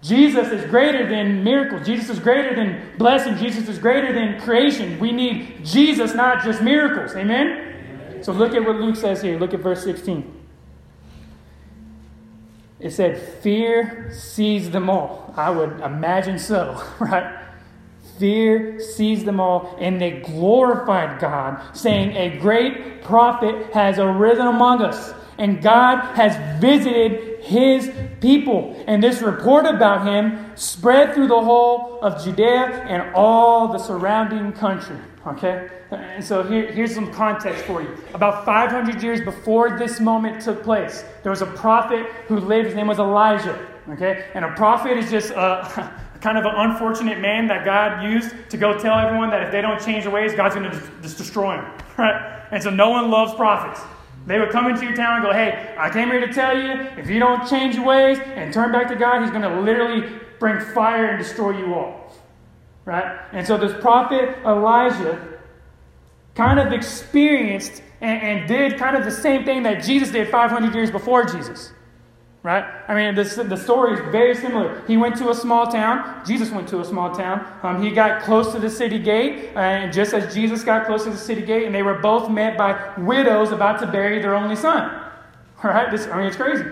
Jesus 0.07 0.53
is 0.53 0.65
greater 0.71 1.09
than 1.09 1.43
miracles. 1.43 1.85
Jesus 1.85 2.11
is 2.11 2.21
greater 2.21 2.55
than 2.55 2.97
blessing. 2.97 3.37
Jesus 3.37 3.69
is 3.69 3.79
greater 3.79 4.13
than 4.13 4.41
creation. 4.41 5.01
We 5.01 5.11
need 5.11 5.65
Jesus, 5.65 6.15
not 6.15 6.45
just 6.45 6.63
miracles. 6.63 7.17
Amen? 7.17 7.75
Amen? 8.09 8.23
So 8.23 8.33
look 8.33 8.55
at 8.55 8.65
what 8.65 8.77
Luke 8.77 8.95
says 8.95 9.21
here. 9.21 9.37
Look 9.37 9.53
at 9.53 9.61
verse 9.61 9.83
16. 9.83 10.33
It 12.79 12.91
said, 12.93 13.21
Fear 13.43 14.13
seized 14.13 14.71
them 14.71 14.89
all. 14.89 15.35
I 15.37 15.51
would 15.51 15.81
imagine 15.81 16.39
so, 16.39 16.81
right? 17.01 17.43
Fear 18.19 18.79
seized 18.81 19.27
them 19.27 19.41
all, 19.41 19.77
and 19.81 20.01
they 20.01 20.21
glorified 20.21 21.21
God, 21.21 21.61
saying, 21.77 22.17
A 22.17 22.39
great 22.39 23.03
prophet 23.03 23.73
has 23.73 23.99
arisen 23.99 24.47
among 24.47 24.83
us, 24.83 25.13
and 25.39 25.63
God 25.63 26.15
has 26.17 26.61
visited 26.61 27.41
his 27.43 27.91
people. 28.21 28.83
And 28.87 29.03
this 29.03 29.23
report 29.23 29.67
about 29.67 30.07
him 30.07 30.53
spread 30.57 31.15
through 31.15 31.29
the 31.29 31.41
whole 31.41 32.01
of 32.01 32.23
Judea 32.25 32.85
and 32.89 33.15
all 33.15 33.69
the 33.69 33.79
surrounding 33.79 34.53
country. 34.53 34.99
Okay? 35.27 35.69
And 35.91 36.25
so 36.25 36.43
here, 36.43 36.71
here's 36.73 36.95
some 36.95 37.13
context 37.13 37.65
for 37.65 37.83
you. 37.83 37.97
About 38.15 38.45
500 38.45 39.03
years 39.03 39.21
before 39.21 39.79
this 39.79 40.01
moment 40.01 40.43
took 40.43 40.63
place, 40.63 41.05
there 41.23 41.31
was 41.31 41.43
a 41.43 41.47
prophet 41.47 42.07
who 42.27 42.41
lived. 42.41 42.67
His 42.67 42.75
name 42.75 42.89
was 42.89 42.99
Elijah. 42.99 43.67
Okay? 43.91 44.29
And 44.35 44.45
a 44.45 44.53
prophet 44.55 44.97
is 44.97 45.11
just 45.11 45.33
uh, 45.33 45.69
a, 45.77 46.19
kind 46.21 46.39
of 46.39 46.45
an 46.45 46.55
unfortunate 46.57 47.21
man 47.21 47.47
that 47.47 47.65
God 47.65 48.03
used 48.03 48.35
to 48.51 48.57
go 48.57 48.77
tell 48.79 48.99
everyone 48.99 49.31
that 49.31 49.43
if 49.43 49.53
they 49.53 49.61
don't 49.61 49.81
change 49.81 50.05
their 50.05 50.13
ways, 50.13 50.35
God's 50.35 50.57
going 50.57 50.71
to 50.71 50.91
just 51.03 51.19
destroy 51.19 51.57
them. 51.57 51.73
Right? 51.97 52.43
And 52.51 52.63
so 52.63 52.69
no 52.69 52.91
one 52.91 53.11
loves 53.11 53.33
prophets. 53.35 53.81
They 54.27 54.39
would 54.39 54.51
come 54.51 54.67
into 54.67 54.85
your 54.85 54.95
town 54.95 55.17
and 55.17 55.25
go, 55.25 55.33
Hey, 55.33 55.75
I 55.79 55.89
came 55.91 56.09
here 56.09 56.27
to 56.27 56.33
tell 56.33 56.59
you 56.59 56.73
if 56.99 57.09
you 57.09 57.19
don't 57.19 57.49
change 57.49 57.77
your 57.77 57.87
ways 57.87 58.19
and 58.19 58.53
turn 58.53 58.73
back 58.73 58.89
to 58.89 58.97
God, 58.97 59.23
He's 59.23 59.31
going 59.31 59.43
to 59.43 59.61
literally 59.61 60.21
bring 60.39 60.61
fire 60.61 61.07
and 61.07 61.19
destroy 61.19 61.57
you 61.59 61.75
all. 61.75 62.13
Right? 62.85 63.21
And 63.33 63.47
so 63.47 63.57
this 63.57 63.81
prophet 63.81 64.37
Elijah 64.45 65.39
kind 66.35 66.59
of 66.59 66.73
experienced 66.73 67.83
and, 68.01 68.23
and 68.23 68.49
did 68.49 68.79
kind 68.79 68.97
of 68.97 69.05
the 69.05 69.11
same 69.11 69.45
thing 69.45 69.63
that 69.63 69.83
Jesus 69.83 70.11
did 70.11 70.29
500 70.29 70.75
years 70.75 70.91
before 70.91 71.25
Jesus 71.25 71.73
right? 72.47 72.65
I 72.87 72.95
mean, 72.95 73.17
this, 73.17 73.35
the 73.35 73.57
story 73.57 73.95
is 73.95 74.01
very 74.13 74.33
similar. 74.33 74.81
He 74.87 74.97
went 74.97 75.17
to 75.17 75.31
a 75.31 75.35
small 75.35 75.67
town. 75.67 76.25
Jesus 76.25 76.49
went 76.53 76.69
to 76.69 76.79
a 76.79 76.85
small 76.85 77.13
town. 77.13 77.45
Um, 77.65 77.83
he 77.83 77.91
got 77.91 78.23
close 78.23 78.53
to 78.53 78.61
the 78.61 78.71
city 78.71 79.01
gate, 79.01 79.51
and 79.57 79.93
just 79.93 80.15
as 80.15 80.33
Jesus 80.33 80.63
got 80.63 80.87
close 80.87 81.03
to 81.05 81.11
the 81.11 81.17
city 81.17 81.43
gate, 81.43 81.65
and 81.65 81.75
they 81.75 81.83
were 81.83 81.99
both 81.99 82.31
met 82.31 82.57
by 82.57 82.93
widows 82.99 83.51
about 83.51 83.81
to 83.81 83.87
bury 83.89 84.23
their 84.23 84.37
only 84.37 84.55
son. 84.55 84.95
All 85.65 85.71
right? 85.73 85.91
This, 85.91 86.07
I 86.07 86.19
mean, 86.19 86.27
it's 86.27 86.37
crazy. 86.37 86.63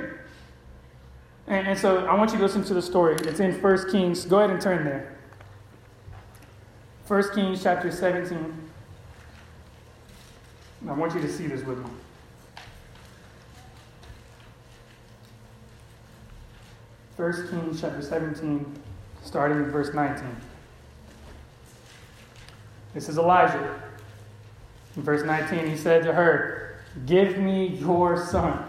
And, 1.49 1.67
and 1.67 1.77
so 1.77 2.07
I 2.07 2.15
want 2.15 2.31
you 2.31 2.37
to 2.37 2.45
listen 2.45 2.63
to 2.63 2.75
the 2.75 2.83
story. 2.83 3.17
It's 3.17 3.41
in 3.41 3.61
1 3.61 3.91
Kings. 3.91 4.27
Go 4.27 4.39
ahead 4.39 4.51
and 4.51 4.61
turn 4.61 4.85
there. 4.85 5.19
1 7.09 7.35
Kings 7.35 7.65
chapter 7.65 7.91
17. 7.91 8.71
I 10.89 10.93
want 10.93 11.17
you 11.17 11.21
to 11.21 11.29
see 11.29 11.49
this 11.49 11.65
with 11.65 11.79
me. 11.79 11.91
1 17.17 17.49
Kings 17.49 17.81
chapter 17.81 18.03
17, 18.03 18.67
starting 19.23 19.59
in 19.59 19.71
verse 19.71 19.95
19. 19.95 20.25
This 22.93 23.09
is 23.09 23.19
Elijah. 23.19 23.81
In 24.97 25.03
verse 25.03 25.25
19, 25.25 25.65
he 25.65 25.77
said 25.77 26.03
to 26.03 26.13
her, 26.13 26.81
Give 27.07 27.39
me 27.39 27.69
your 27.69 28.25
son. 28.27 28.69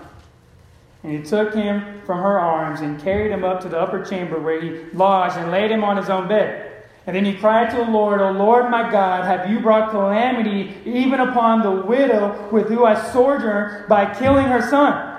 And 1.01 1.11
he 1.11 1.23
took 1.23 1.55
him 1.55 2.01
from 2.05 2.19
her 2.19 2.39
arms 2.39 2.81
and 2.81 3.01
carried 3.01 3.31
him 3.31 3.43
up 3.43 3.61
to 3.61 3.69
the 3.69 3.79
upper 3.79 4.05
chamber 4.05 4.39
where 4.39 4.61
he 4.61 4.91
lodged 4.93 5.37
and 5.37 5.49
laid 5.49 5.71
him 5.71 5.83
on 5.83 5.97
his 5.97 6.09
own 6.09 6.27
bed. 6.27 6.83
And 7.07 7.15
then 7.15 7.25
he 7.25 7.33
cried 7.33 7.71
to 7.71 7.77
the 7.77 7.91
Lord, 7.91 8.21
O 8.21 8.31
Lord 8.31 8.69
my 8.69 8.91
God, 8.91 9.25
have 9.25 9.49
you 9.49 9.59
brought 9.59 9.89
calamity 9.89 10.75
even 10.85 11.19
upon 11.19 11.63
the 11.63 11.87
widow 11.87 12.47
with 12.51 12.67
whom 12.67 12.85
I 12.85 13.11
sojourn 13.11 13.85
by 13.87 14.13
killing 14.13 14.45
her 14.45 14.61
son? 14.61 15.14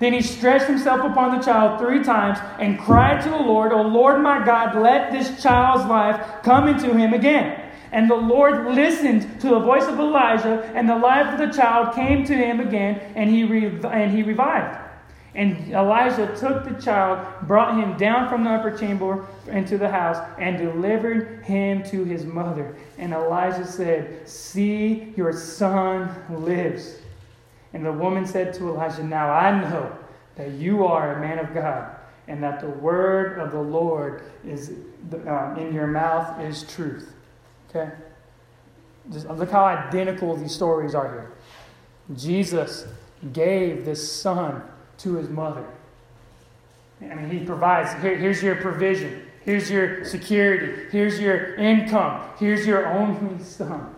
Then 0.00 0.14
he 0.14 0.22
stretched 0.22 0.64
himself 0.64 1.04
upon 1.04 1.36
the 1.36 1.44
child 1.44 1.78
three 1.78 2.02
times 2.02 2.38
and 2.58 2.80
cried 2.80 3.22
to 3.22 3.28
the 3.28 3.36
Lord, 3.36 3.70
O 3.70 3.82
Lord 3.82 4.20
my 4.22 4.44
God, 4.44 4.74
let 4.74 5.12
this 5.12 5.42
child's 5.42 5.84
life 5.84 6.42
come 6.42 6.68
into 6.68 6.92
him 6.96 7.12
again. 7.12 7.70
And 7.92 8.10
the 8.10 8.16
Lord 8.16 8.74
listened 8.74 9.40
to 9.40 9.48
the 9.48 9.58
voice 9.58 9.84
of 9.84 9.98
Elijah, 9.98 10.64
and 10.74 10.88
the 10.88 10.96
life 10.96 11.26
of 11.32 11.38
the 11.38 11.54
child 11.54 11.94
came 11.94 12.24
to 12.24 12.34
him 12.34 12.60
again, 12.60 13.00
and 13.14 13.28
he, 13.28 13.42
and 13.42 14.10
he 14.10 14.22
revived. 14.22 14.78
And 15.34 15.72
Elijah 15.72 16.34
took 16.36 16.64
the 16.64 16.80
child, 16.80 17.26
brought 17.46 17.78
him 17.78 17.96
down 17.96 18.28
from 18.28 18.44
the 18.44 18.50
upper 18.50 18.76
chamber 18.76 19.26
into 19.48 19.76
the 19.76 19.88
house, 19.88 20.16
and 20.38 20.56
delivered 20.56 21.44
him 21.44 21.82
to 21.84 22.04
his 22.04 22.24
mother. 22.24 22.74
And 22.96 23.12
Elijah 23.12 23.66
said, 23.66 24.28
See, 24.28 25.12
your 25.16 25.32
son 25.32 26.14
lives. 26.30 26.99
And 27.72 27.84
the 27.84 27.92
woman 27.92 28.26
said 28.26 28.52
to 28.54 28.68
Elijah, 28.68 29.04
Now 29.04 29.30
I 29.30 29.60
know 29.60 29.96
that 30.36 30.52
you 30.52 30.84
are 30.84 31.14
a 31.14 31.20
man 31.20 31.38
of 31.38 31.54
God, 31.54 31.96
and 32.28 32.42
that 32.42 32.60
the 32.60 32.68
word 32.68 33.38
of 33.38 33.52
the 33.52 33.60
Lord 33.60 34.24
is 34.44 34.72
um, 35.26 35.56
in 35.58 35.72
your 35.72 35.86
mouth 35.86 36.40
is 36.40 36.62
truth. 36.64 37.12
Okay? 37.68 37.92
Just 39.12 39.28
look 39.28 39.50
how 39.50 39.64
identical 39.64 40.36
these 40.36 40.54
stories 40.54 40.94
are 40.94 41.08
here. 41.08 41.32
Jesus 42.16 42.86
gave 43.32 43.84
this 43.84 44.20
son 44.20 44.62
to 44.98 45.14
his 45.14 45.28
mother. 45.28 45.66
I 47.00 47.14
mean, 47.14 47.30
he 47.30 47.44
provides. 47.44 47.90
Here, 48.02 48.16
here's 48.16 48.42
your 48.42 48.56
provision. 48.56 49.26
Here's 49.44 49.70
your 49.70 50.04
security. 50.04 50.88
Here's 50.90 51.18
your 51.18 51.54
income. 51.54 52.22
Here's 52.38 52.66
your 52.66 52.86
only 52.86 53.42
son. 53.42 53.94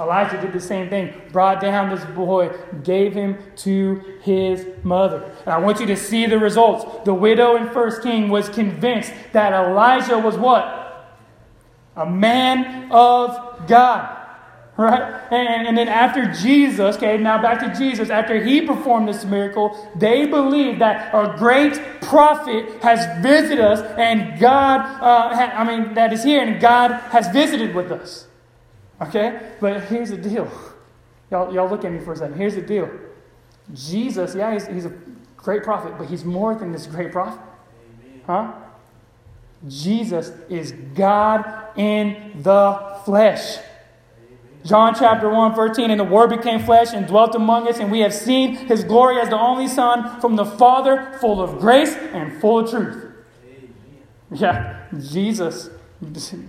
Elijah 0.00 0.40
did 0.40 0.52
the 0.52 0.60
same 0.60 0.88
thing. 0.88 1.12
Brought 1.30 1.60
down 1.60 1.90
this 1.94 2.04
boy, 2.16 2.50
gave 2.82 3.12
him 3.12 3.36
to 3.56 4.02
his 4.22 4.66
mother. 4.82 5.30
And 5.40 5.50
I 5.50 5.58
want 5.58 5.78
you 5.78 5.86
to 5.86 5.96
see 5.96 6.26
the 6.26 6.38
results. 6.38 7.04
The 7.04 7.12
widow 7.12 7.56
in 7.56 7.68
First 7.68 8.02
King 8.02 8.30
was 8.30 8.48
convinced 8.48 9.12
that 9.32 9.52
Elijah 9.52 10.18
was 10.18 10.36
what? 10.36 11.08
A 11.96 12.06
man 12.06 12.90
of 12.90 13.66
God. 13.68 14.16
Right? 14.78 15.20
And, 15.30 15.66
and 15.68 15.76
then 15.76 15.88
after 15.88 16.32
Jesus, 16.32 16.96
okay, 16.96 17.18
now 17.18 17.42
back 17.42 17.60
to 17.60 17.78
Jesus, 17.78 18.08
after 18.08 18.42
he 18.42 18.62
performed 18.62 19.08
this 19.08 19.26
miracle, 19.26 19.76
they 19.94 20.24
believe 20.24 20.78
that 20.78 21.14
a 21.14 21.36
great 21.36 21.78
prophet 22.00 22.82
has 22.82 23.22
visited 23.22 23.60
us 23.60 23.80
and 23.98 24.40
God, 24.40 24.80
uh, 25.02 25.34
I 25.34 25.64
mean, 25.64 25.92
that 25.92 26.14
is 26.14 26.24
here 26.24 26.42
and 26.42 26.58
God 26.58 26.92
has 27.10 27.28
visited 27.28 27.74
with 27.74 27.92
us. 27.92 28.28
Okay? 29.00 29.52
But 29.60 29.84
here's 29.84 30.10
the 30.10 30.16
deal. 30.16 30.50
Y'all, 31.30 31.52
y'all 31.54 31.68
look 31.68 31.84
at 31.84 31.92
me 31.92 32.00
for 32.00 32.12
a 32.12 32.16
second. 32.16 32.36
Here's 32.36 32.54
the 32.54 32.62
deal. 32.62 32.90
Jesus, 33.72 34.34
yeah, 34.34 34.52
he's, 34.52 34.66
he's 34.66 34.84
a 34.84 34.92
great 35.36 35.62
prophet, 35.62 35.94
but 35.96 36.08
he's 36.08 36.24
more 36.24 36.54
than 36.54 36.72
this 36.72 36.86
great 36.86 37.12
prophet. 37.12 37.40
Huh? 38.26 38.52
Jesus 39.68 40.32
is 40.48 40.72
God 40.94 41.76
in 41.76 42.40
the 42.42 43.00
flesh. 43.04 43.58
John 44.64 44.94
chapter 44.94 45.28
1, 45.30 45.54
13, 45.54 45.90
and 45.90 45.98
the 45.98 46.04
Word 46.04 46.30
became 46.30 46.60
flesh 46.60 46.92
and 46.92 47.06
dwelt 47.06 47.34
among 47.34 47.66
us, 47.66 47.78
and 47.78 47.90
we 47.90 48.00
have 48.00 48.12
seen 48.12 48.54
his 48.54 48.84
glory 48.84 49.18
as 49.18 49.30
the 49.30 49.38
only 49.38 49.68
Son 49.68 50.20
from 50.20 50.36
the 50.36 50.44
Father, 50.44 51.16
full 51.18 51.40
of 51.40 51.58
grace 51.60 51.94
and 51.94 52.40
full 52.40 52.58
of 52.60 52.70
truth. 52.70 53.06
Yeah, 54.32 54.84
Jesus, 54.98 55.70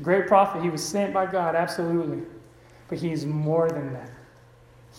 great 0.04 0.28
prophet, 0.28 0.62
he 0.62 0.70
was 0.70 0.84
sent 0.84 1.14
by 1.14 1.26
God, 1.26 1.56
absolutely. 1.56 2.24
But 2.92 3.00
he's 3.00 3.26
more 3.26 3.70
than 3.70 3.94
that. 3.94 4.12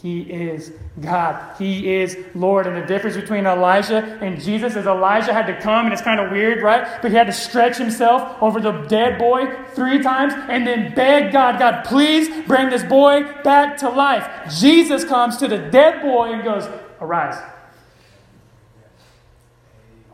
He 0.01 0.23
is 0.23 0.73
God. 0.99 1.59
He 1.59 1.95
is 1.95 2.17
Lord. 2.35 2.67
And 2.67 2.75
the 2.75 2.87
difference 2.87 3.17
between 3.17 3.45
Elijah 3.45 4.19
and 4.23 4.41
Jesus 4.41 4.77
is 4.77 4.87
Elijah 4.87 5.35
had 5.35 5.47
to 5.47 5.61
come, 5.61 5.85
and 5.85 5.93
it's 5.93 6.01
kind 6.01 6.19
of 6.19 6.33
weird, 6.33 6.63
right? 6.63 7.03
But 7.03 7.11
he 7.11 7.19
had 7.19 7.27
to 7.27 7.35
stretch 7.35 7.77
himself 7.77 8.43
over 8.43 8.61
the 8.61 8.73
dead 8.89 9.19
boy 9.19 9.55
three 9.75 10.03
times 10.03 10.33
and 10.49 10.67
then 10.67 10.95
beg 10.95 11.35
God, 11.35 11.59
God, 11.59 11.85
please 11.85 12.31
bring 12.47 12.71
this 12.71 12.83
boy 12.83 13.25
back 13.45 13.77
to 13.79 13.91
life. 13.91 14.59
Jesus 14.59 15.05
comes 15.05 15.37
to 15.37 15.47
the 15.47 15.59
dead 15.59 16.01
boy 16.01 16.33
and 16.33 16.43
goes, 16.43 16.67
Arise. 16.99 17.39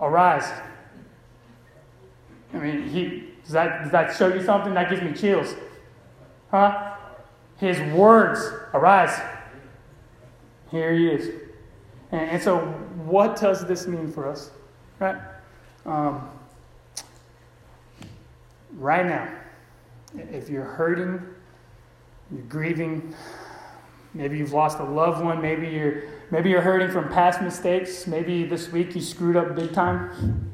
Arise. 0.01 0.53
I 2.53 2.57
mean, 2.59 2.89
he, 2.89 3.29
does, 3.45 3.53
that, 3.53 3.83
does 3.85 3.93
that 3.93 4.17
show 4.17 4.35
you 4.35 4.43
something? 4.43 4.75
That 4.75 4.91
gives 4.91 5.03
me 5.03 5.13
chills. 5.13 5.55
Huh? 6.51 6.97
His 7.59 7.81
words, 7.93 8.41
arise. 8.73 9.21
Here 10.71 10.93
he 10.93 11.09
is. 11.09 11.29
And, 12.13 12.31
and 12.31 12.43
so, 12.43 12.59
what 13.05 13.39
does 13.41 13.67
this 13.67 13.87
mean 13.87 14.11
for 14.11 14.29
us? 14.29 14.51
Right? 14.99 15.17
Um, 15.85 16.29
right 18.77 19.07
now, 19.07 19.29
if 20.17 20.49
you're 20.49 20.65
hurting, 20.65 21.23
you're 22.31 22.43
grieving, 22.43 23.15
maybe 24.15 24.39
you've 24.39 24.53
lost 24.53 24.79
a 24.79 24.85
loved 24.85 25.25
one, 25.25 25.41
maybe 25.41 25.69
you're 25.69 26.05
maybe 26.31 26.51
you're 26.51 26.61
hurting 26.61 26.91
from 26.91 27.09
past 27.09 27.41
mistakes, 27.41 28.07
maybe 28.07 28.45
this 28.45 28.71
week 28.71 28.95
you 28.95 29.01
screwed 29.01 29.37
up 29.37 29.55
big 29.55 29.73
time. 29.73 30.51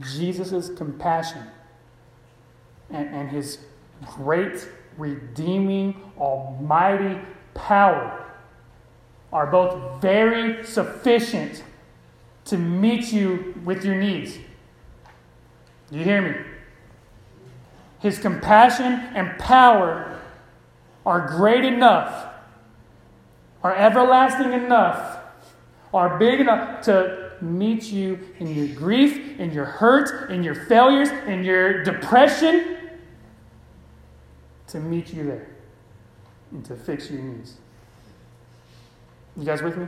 Jesus' 0.00 0.70
compassion 0.70 1.42
and, 2.90 3.08
and 3.14 3.28
his 3.28 3.58
great, 4.16 4.68
redeeming, 4.96 6.00
almighty 6.18 7.18
power 7.54 8.24
are 9.32 9.46
both 9.46 10.00
very 10.00 10.64
sufficient 10.64 11.64
to 12.44 12.56
meet 12.56 13.12
you 13.12 13.60
with 13.64 13.84
your 13.84 13.96
needs. 13.96 14.38
You 15.90 16.04
hear 16.04 16.22
me? 16.22 16.34
His 18.00 18.18
compassion 18.18 18.92
and 19.14 19.38
power 19.38 20.20
are 21.06 21.26
great 21.26 21.64
enough, 21.64 22.26
are 23.62 23.74
everlasting 23.74 24.52
enough, 24.52 25.18
are 25.92 26.18
big 26.18 26.40
enough 26.40 26.82
to 26.82 27.32
meet 27.40 27.84
you 27.84 28.18
in 28.38 28.54
your 28.54 28.68
grief, 28.76 29.38
in 29.38 29.52
your 29.52 29.64
hurt, 29.64 30.30
in 30.30 30.42
your 30.42 30.54
failures, 30.54 31.10
in 31.26 31.44
your 31.44 31.82
depression, 31.82 32.76
to 34.74 34.80
meet 34.80 35.14
you 35.14 35.22
there 35.22 35.46
and 36.50 36.64
to 36.64 36.74
fix 36.74 37.08
your 37.08 37.22
needs. 37.22 37.58
You 39.36 39.44
guys 39.44 39.62
with 39.62 39.76
me? 39.76 39.86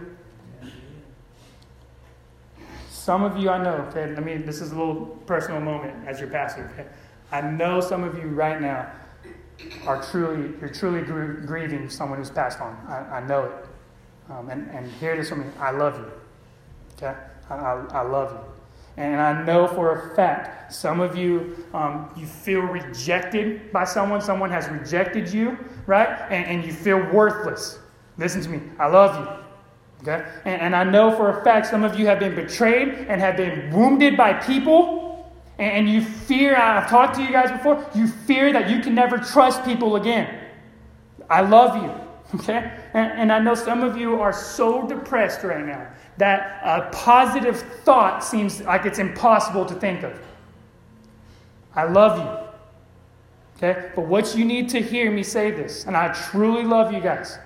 Some 2.88 3.25
of 3.25 3.37
you 3.37 3.51
I 3.51 3.61
know, 3.61 3.85
okay, 3.88 4.14
I 4.16 4.20
mean, 4.20 4.46
this 4.46 4.61
is 4.61 4.70
a 4.70 4.79
little 4.79 5.07
personal 5.27 5.61
moment 5.61 6.07
as 6.07 6.20
your 6.20 6.29
pastor, 6.29 6.70
okay? 6.72 6.88
I 7.33 7.40
know 7.40 7.81
some 7.81 8.05
of 8.05 8.16
you 8.16 8.29
right 8.29 8.61
now 8.61 8.92
are 9.88 10.01
truly, 10.05 10.55
you're 10.61 10.68
truly 10.68 11.03
gr- 11.03 11.44
grieving 11.44 11.90
someone 11.90 12.20
who's 12.20 12.31
passed 12.31 12.61
on. 12.61 12.77
I, 12.88 13.16
I 13.16 13.27
know 13.27 13.46
it. 13.46 13.53
Um, 14.31 14.51
and, 14.51 14.70
and 14.70 14.87
hear 14.92 15.16
this 15.16 15.29
from 15.29 15.40
me 15.40 15.46
I 15.59 15.72
love 15.72 15.99
you, 15.99 16.12
okay? 16.96 17.18
I, 17.51 17.55
I, 17.55 17.87
I 17.90 18.03
love 18.03 18.31
you. 18.31 18.56
And 18.96 19.20
I 19.20 19.44
know 19.44 19.66
for 19.66 19.92
a 19.92 20.16
fact, 20.16 20.72
some 20.72 21.00
of 21.00 21.16
you, 21.16 21.66
um, 21.74 22.09
you 22.16 22.26
feel 22.26 22.61
rejected 22.61 23.70
by 23.70 23.85
someone. 23.85 24.20
Someone 24.22 24.50
has 24.50 24.68
rejected 24.68 25.32
you, 25.32 25.59
right? 25.87 26.09
And, 26.30 26.46
and 26.46 26.64
you 26.64 26.72
feel 26.72 26.98
worthless. 27.12 27.78
Listen 28.16 28.40
to 28.42 28.48
me. 28.48 28.61
I 28.78 28.87
love 28.87 29.14
you. 29.16 29.42
Okay? 30.02 30.26
And, 30.44 30.62
and, 30.62 30.76
I 30.76 30.85
know 30.85 31.14
for 31.16 31.40
a 31.40 31.44
fact 31.44 31.66
some 31.66 31.82
of 31.82 31.98
you 31.98 32.06
have 32.06 32.18
been 32.18 32.35
betrayed 32.35 32.88
and 33.09 33.20
have 33.20 33.37
been 33.37 33.70
wounded 33.70 34.16
by 34.16 34.35
people. 34.35 35.30
And, 35.59 35.72
and 35.72 35.88
you 35.88 36.02
fear, 36.02 36.56
I've 36.56 36.88
talked 36.88 37.16
to 37.16 37.22
you 37.22 37.32
guys 37.32 37.50
before, 37.50 37.85
you 37.94 38.06
fear 38.09 38.52
that 38.52 38.70
you 38.70 38.80
can 38.80 38.94
never 38.94 39.18
trust 39.18 39.64
people 39.64 39.96
again. 39.96 40.40
I 41.28 41.42
love 41.42 41.82
you. 41.82 42.06
Okay? 42.40 42.72
And, 42.94 43.12
and 43.12 43.33
I 43.33 43.38
know 43.38 43.55
some 43.55 43.83
of 43.83 43.96
you 43.96 44.20
are 44.20 44.33
so 44.33 44.87
depressed 44.87 45.42
right 45.42 45.64
now 45.64 45.87
that 46.18 46.61
a 46.64 46.90
positive 46.90 47.61
thought 47.85 48.25
seems 48.25 48.62
like 48.62 48.87
it's 48.87 48.99
impossible 48.99 49.64
to 49.66 49.75
think 49.75 50.03
of. 50.03 50.18
I 51.75 51.85
love 51.85 52.18
you. 52.18 52.46
Okay? 53.57 53.90
But 53.94 54.07
what 54.07 54.37
you 54.37 54.44
need 54.44 54.68
to 54.70 54.81
hear 54.81 55.11
me 55.11 55.22
say 55.22 55.51
this, 55.51 55.87
and 55.87 55.96
I 55.96 56.12
truly 56.12 56.64
love 56.64 56.92
you 56.92 57.01
guys. 57.01 57.38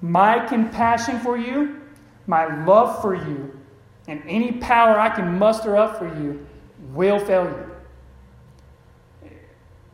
My 0.00 0.44
compassion 0.46 1.18
for 1.20 1.36
you, 1.36 1.80
my 2.26 2.64
love 2.64 3.00
for 3.00 3.14
you, 3.14 3.58
and 4.06 4.22
any 4.26 4.52
power 4.52 4.98
I 4.98 5.08
can 5.08 5.38
muster 5.38 5.76
up 5.76 5.98
for 5.98 6.06
you 6.20 6.46
will 6.92 7.18
fail 7.18 7.44
you. 7.44 7.70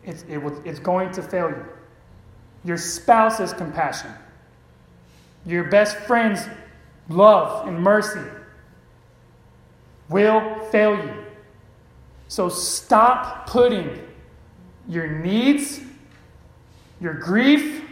It's, 0.02 0.24
it 0.28 0.40
it's 0.64 0.80
going 0.80 1.12
to 1.12 1.22
fail 1.22 1.48
you. 1.48 1.64
Your 2.64 2.76
spouse's 2.76 3.52
compassion, 3.52 4.10
your 5.46 5.64
best 5.64 5.96
friend's 5.98 6.46
love 7.08 7.66
and 7.66 7.78
mercy 7.78 8.20
will 10.08 10.60
fail 10.70 10.96
you. 10.96 11.14
So 12.28 12.48
stop 12.48 13.46
putting 13.46 13.98
your 14.88 15.08
needs, 15.08 15.80
your 17.00 17.14
grief. 17.14 17.82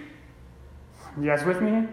You 1.18 1.24
guys 1.24 1.44
with 1.44 1.62
me? 1.62 1.88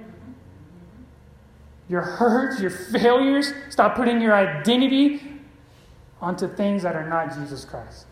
Your 1.88 2.02
hurts, 2.02 2.60
your 2.60 2.72
failures. 2.72 3.54
Stop 3.70 3.96
putting 3.96 4.22
your 4.22 4.34
identity 4.34 5.22
onto 6.22 6.48
things 6.48 6.84
that 6.84 6.96
are 6.96 7.08
not 7.08 7.34
Jesus 7.36 7.66
Christ. 7.66 8.06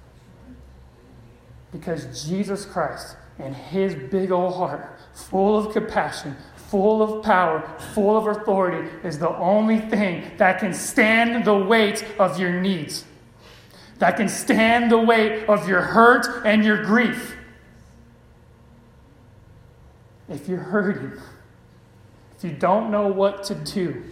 Because 1.71 2.25
Jesus 2.27 2.65
Christ 2.65 3.17
and 3.39 3.55
his 3.55 3.95
big 3.95 4.31
old 4.31 4.55
heart, 4.55 4.99
full 5.13 5.57
of 5.57 5.73
compassion, 5.73 6.35
full 6.55 7.01
of 7.01 7.23
power, 7.23 7.61
full 7.93 8.17
of 8.17 8.27
authority, 8.27 8.89
is 9.03 9.19
the 9.19 9.29
only 9.37 9.79
thing 9.79 10.23
that 10.37 10.59
can 10.59 10.73
stand 10.73 11.45
the 11.45 11.55
weight 11.55 12.05
of 12.19 12.39
your 12.39 12.61
needs, 12.61 13.05
that 13.99 14.17
can 14.17 14.29
stand 14.29 14.91
the 14.91 14.97
weight 14.97 15.47
of 15.47 15.67
your 15.67 15.81
hurt 15.81 16.45
and 16.45 16.63
your 16.63 16.83
grief. 16.83 17.35
If 20.29 20.47
you're 20.47 20.59
hurting, 20.59 21.13
if 22.37 22.43
you 22.43 22.51
don't 22.51 22.89
know 22.89 23.07
what 23.07 23.43
to 23.45 23.55
do, 23.55 24.03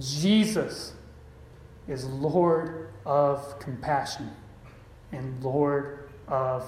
Jesus 0.00 0.92
is 1.88 2.04
Lord 2.04 2.90
of 3.06 3.58
compassion 3.58 4.30
and 5.12 5.42
Lord 5.42 6.10
of 6.28 6.64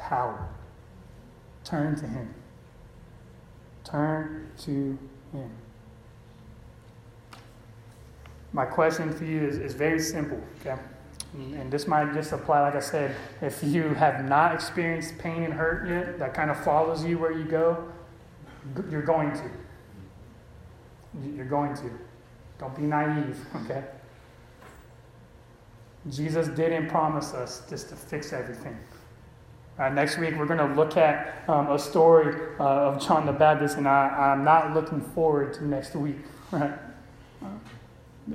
power. 0.00 0.48
Turn 1.64 1.96
to 1.96 2.06
Him. 2.06 2.34
Turn 3.84 4.50
to 4.58 4.98
Him. 5.32 5.50
My 8.52 8.64
question 8.64 9.12
for 9.12 9.24
you 9.24 9.46
is, 9.46 9.58
is 9.58 9.74
very 9.74 10.00
simple, 10.00 10.42
okay? 10.60 10.80
And 11.34 11.70
this 11.70 11.86
might 11.86 12.12
just 12.12 12.32
apply, 12.32 12.62
like 12.62 12.74
I 12.74 12.80
said, 12.80 13.14
if 13.40 13.62
you 13.62 13.94
have 13.94 14.24
not 14.24 14.52
experienced 14.52 15.16
pain 15.18 15.44
and 15.44 15.54
hurt 15.54 15.88
yet, 15.88 16.18
that 16.18 16.34
kind 16.34 16.50
of 16.50 16.62
follows 16.64 17.04
you 17.04 17.18
where 17.18 17.30
you 17.30 17.44
go, 17.44 17.84
you're 18.90 19.02
going 19.02 19.32
to. 19.32 19.50
You're 21.36 21.44
going 21.44 21.74
to. 21.76 21.90
Don't 22.58 22.74
be 22.74 22.82
naive, 22.82 23.38
okay? 23.56 23.84
Jesus 26.08 26.48
didn't 26.48 26.88
promise 26.88 27.32
us 27.34 27.62
just 27.70 27.90
to 27.90 27.96
fix 27.96 28.32
everything. 28.32 28.76
Uh, 29.80 29.88
next 29.88 30.18
week, 30.18 30.34
we're 30.36 30.44
going 30.44 30.58
to 30.58 30.74
look 30.74 30.98
at 30.98 31.42
um, 31.48 31.70
a 31.70 31.78
story 31.78 32.36
uh, 32.60 32.62
of 32.62 33.02
John 33.02 33.24
the 33.24 33.32
Baptist, 33.32 33.78
and 33.78 33.88
I, 33.88 34.34
am 34.34 34.44
not 34.44 34.74
looking 34.74 35.00
forward 35.00 35.54
to 35.54 35.64
next 35.64 35.94
week, 35.96 36.18
right? 36.50 36.74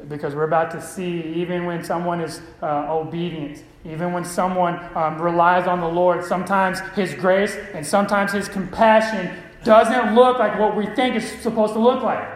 Because 0.09 0.33
we're 0.33 0.45
about 0.45 0.71
to 0.71 0.81
see, 0.81 1.21
even 1.35 1.65
when 1.65 1.83
someone 1.83 2.19
is 2.19 2.41
uh, 2.63 2.87
obedient, 2.89 3.63
even 3.85 4.11
when 4.11 4.25
someone 4.25 4.79
um, 4.95 5.21
relies 5.21 5.67
on 5.67 5.81
the 5.81 5.87
Lord, 5.87 6.25
sometimes 6.25 6.79
His 6.95 7.13
grace 7.13 7.55
and 7.75 7.85
sometimes 7.85 8.31
His 8.31 8.47
compassion 8.47 9.31
doesn't 9.63 10.15
look 10.15 10.39
like 10.39 10.57
what 10.59 10.75
we 10.75 10.87
think 10.95 11.15
it's 11.15 11.29
supposed 11.43 11.73
to 11.73 11.79
look 11.79 12.01
like. 12.01 12.27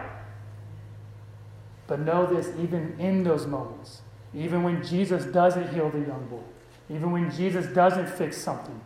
But 1.87 2.01
know 2.01 2.27
this, 2.27 2.49
even 2.59 2.95
in 2.99 3.23
those 3.23 3.47
moments, 3.47 4.03
even 4.35 4.61
when 4.61 4.85
Jesus 4.85 5.25
doesn't 5.25 5.73
heal 5.73 5.89
the 5.89 5.97
young 5.97 6.27
boy, 6.29 6.43
even 6.91 7.11
when 7.11 7.31
Jesus 7.31 7.65
doesn't 7.73 8.07
fix 8.07 8.37
something, 8.37 8.79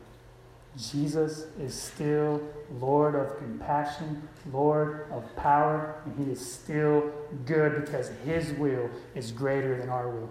Jesus 0.78 1.46
is 1.60 1.74
still 1.74 2.42
Lord 2.80 3.14
of 3.14 3.38
compassion, 3.38 4.28
Lord 4.52 5.08
of 5.12 5.24
power, 5.36 6.02
and 6.06 6.26
He 6.26 6.32
is 6.32 6.54
still 6.54 7.12
good 7.46 7.86
because 7.86 8.10
His 8.26 8.52
will 8.54 8.90
is 9.14 9.32
greater 9.32 9.78
than 9.78 9.90
our 9.90 10.10
will. 10.10 10.30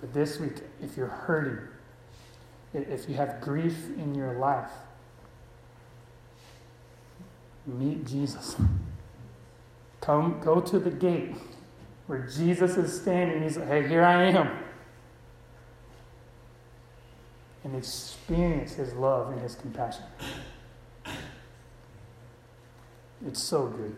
But 0.00 0.12
this 0.12 0.38
week, 0.38 0.58
if 0.80 0.96
you're 0.96 1.06
hurting, 1.08 1.58
if 2.74 3.08
you 3.08 3.16
have 3.16 3.40
grief 3.40 3.88
in 3.96 4.14
your 4.14 4.34
life, 4.34 4.70
meet 7.66 8.06
Jesus. 8.06 8.56
Come, 10.00 10.38
go 10.40 10.60
to 10.60 10.78
the 10.78 10.90
gate 10.90 11.34
where 12.06 12.28
Jesus 12.28 12.76
is 12.76 13.00
standing. 13.00 13.42
He's 13.42 13.56
like, 13.56 13.68
hey, 13.68 13.88
here 13.88 14.04
I 14.04 14.24
am. 14.24 14.63
And 17.64 17.74
experience 17.74 18.74
his 18.74 18.92
love 18.92 19.32
and 19.32 19.40
his 19.40 19.54
compassion. 19.54 20.04
It's 23.26 23.42
so 23.42 23.66
good. 23.66 23.96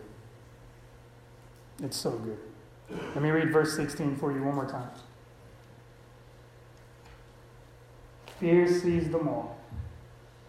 It's 1.83 1.97
so 1.97 2.11
good. 2.11 2.39
Let 3.13 3.21
me 3.21 3.29
read 3.29 3.51
verse 3.51 3.75
16 3.75 4.15
for 4.15 4.31
you 4.31 4.41
one 4.43 4.55
more 4.55 4.65
time. 4.65 4.89
Fear 8.39 8.67
seized 8.67 9.11
them 9.11 9.27
all, 9.27 9.57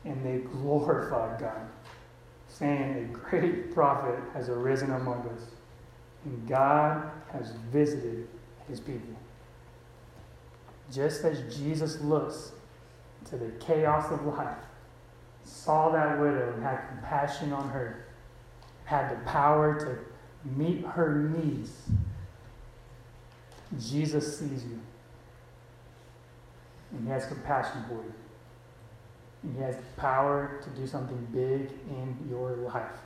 and 0.04 0.24
they 0.24 0.38
glorified 0.38 1.40
God 1.40 1.68
saying, 2.48 2.96
A 2.96 3.16
great 3.16 3.74
prophet 3.74 4.18
has 4.34 4.48
arisen 4.48 4.90
among 4.92 5.28
us, 5.28 5.42
and 6.24 6.48
God 6.48 7.10
has 7.32 7.52
visited 7.72 8.28
his 8.68 8.80
people. 8.80 9.14
Just 10.92 11.24
as 11.24 11.56
Jesus 11.56 12.00
looks 12.00 12.52
to 13.28 13.36
the 13.36 13.50
chaos 13.58 14.10
of 14.10 14.24
life, 14.26 14.56
saw 15.44 15.90
that 15.90 16.20
widow 16.20 16.52
and 16.52 16.62
had 16.62 16.88
compassion 16.88 17.52
on 17.52 17.68
her, 17.70 18.06
had 18.84 19.10
the 19.10 19.24
power 19.24 19.78
to 19.80 19.98
meet 20.56 20.84
her 20.84 21.14
needs, 21.14 21.72
Jesus 23.78 24.38
sees 24.38 24.64
you. 24.64 24.80
And 26.92 27.04
he 27.04 27.10
has 27.10 27.26
compassion 27.26 27.84
for 27.86 27.94
you. 27.94 28.14
And 29.42 29.56
He 29.56 29.62
has 29.62 29.76
the 29.76 29.82
power 29.96 30.60
to 30.62 30.70
do 30.70 30.86
something 30.86 31.26
big 31.32 31.70
in 31.88 32.16
your 32.28 32.56
life. 32.56 32.98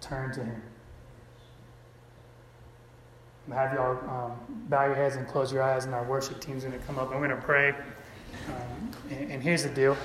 Turn 0.00 0.32
to 0.34 0.44
Him. 0.44 0.62
Have 3.52 3.72
y'all 3.74 3.98
um, 4.10 4.38
bow 4.68 4.86
your 4.86 4.94
heads 4.94 5.16
and 5.16 5.26
close 5.28 5.52
your 5.52 5.62
eyes, 5.62 5.84
and 5.84 5.94
our 5.94 6.04
worship 6.04 6.40
team's 6.40 6.64
going 6.64 6.78
to 6.78 6.84
come 6.86 6.98
up. 6.98 7.10
I'm 7.12 7.18
going 7.18 7.30
to 7.30 7.36
pray. 7.36 7.70
Um, 7.70 8.90
and, 9.10 9.32
and 9.32 9.42
here's 9.42 9.62
the 9.62 9.68
deal. 9.68 9.96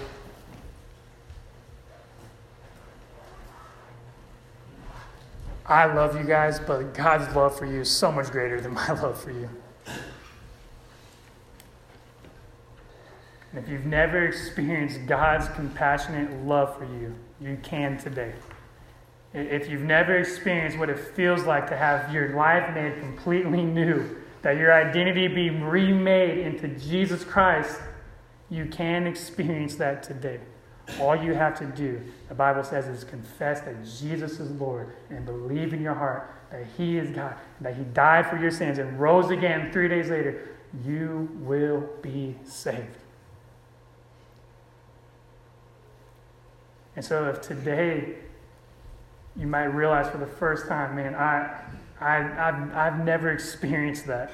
I 5.65 5.85
love 5.85 6.17
you 6.17 6.25
guys, 6.25 6.59
but 6.59 6.93
God's 6.93 7.33
love 7.35 7.57
for 7.57 7.65
you 7.65 7.81
is 7.81 7.89
so 7.89 8.11
much 8.11 8.29
greater 8.29 8.59
than 8.59 8.73
my 8.75 8.89
love 8.89 9.19
for 9.19 9.31
you. 9.31 9.49
And 13.51 13.63
if 13.63 13.69
you've 13.69 13.85
never 13.85 14.25
experienced 14.25 15.05
God's 15.07 15.47
compassionate 15.49 16.45
love 16.45 16.77
for 16.77 16.85
you, 16.85 17.15
you 17.39 17.57
can 17.63 17.97
today. 17.97 18.33
If 19.33 19.69
you've 19.69 19.81
never 19.81 20.17
experienced 20.17 20.77
what 20.77 20.89
it 20.89 20.99
feels 20.99 21.43
like 21.43 21.67
to 21.67 21.77
have 21.77 22.13
your 22.13 22.35
life 22.35 22.73
made 22.73 22.99
completely 22.99 23.63
new, 23.63 24.17
that 24.41 24.57
your 24.57 24.73
identity 24.73 25.27
be 25.27 25.49
remade 25.49 26.39
into 26.39 26.67
Jesus 26.67 27.23
Christ, 27.23 27.79
you 28.49 28.65
can 28.65 29.07
experience 29.07 29.75
that 29.75 30.03
today. 30.03 30.39
All 30.99 31.15
you 31.15 31.33
have 31.33 31.57
to 31.59 31.65
do, 31.65 32.01
the 32.27 32.35
Bible 32.35 32.63
says, 32.63 32.87
is 32.87 33.03
confess 33.03 33.61
that 33.61 33.85
Jesus 33.85 34.39
is 34.39 34.51
Lord 34.51 34.93
and 35.09 35.25
believe 35.25 35.73
in 35.73 35.81
your 35.81 35.93
heart 35.93 36.35
that 36.51 36.65
He 36.77 36.97
is 36.97 37.09
God, 37.09 37.35
that 37.61 37.75
He 37.75 37.83
died 37.83 38.29
for 38.29 38.37
your 38.37 38.51
sins 38.51 38.77
and 38.77 38.99
rose 38.99 39.31
again 39.31 39.71
three 39.71 39.87
days 39.87 40.09
later. 40.09 40.49
You 40.85 41.29
will 41.39 41.89
be 42.01 42.35
saved. 42.43 42.97
And 46.95 47.03
so 47.03 47.29
if 47.29 47.41
today 47.41 48.15
you 49.37 49.47
might 49.47 49.65
realize 49.65 50.09
for 50.09 50.17
the 50.17 50.27
first 50.27 50.67
time, 50.67 50.95
man, 50.95 51.15
I, 51.15 51.61
I, 51.99 52.49
I've, 52.49 52.75
I've 52.75 53.05
never 53.05 53.31
experienced 53.31 54.07
that. 54.07 54.31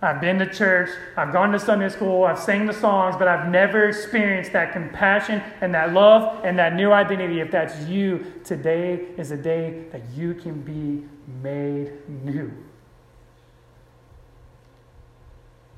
I've 0.00 0.20
been 0.20 0.38
to 0.38 0.46
church, 0.46 0.90
I've 1.16 1.32
gone 1.32 1.50
to 1.50 1.58
Sunday 1.58 1.88
school, 1.88 2.22
I've 2.22 2.38
sang 2.38 2.66
the 2.66 2.72
songs, 2.72 3.16
but 3.18 3.26
I've 3.26 3.48
never 3.48 3.88
experienced 3.88 4.52
that 4.52 4.72
compassion 4.72 5.42
and 5.60 5.74
that 5.74 5.92
love 5.92 6.44
and 6.44 6.56
that 6.60 6.76
new 6.76 6.92
identity. 6.92 7.40
If 7.40 7.50
that's 7.50 7.80
you, 7.86 8.34
today 8.44 9.06
is 9.16 9.32
a 9.32 9.36
day 9.36 9.86
that 9.90 10.02
you 10.14 10.34
can 10.34 10.62
be 10.62 11.04
made 11.42 11.92
new. 12.24 12.52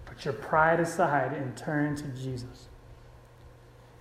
Put 0.05 0.27
your 0.27 0.35
pride 0.35 0.81
aside 0.81 1.33
and 1.33 1.57
turn 1.57 1.97
to 1.97 2.09
Jesus. 2.09 2.69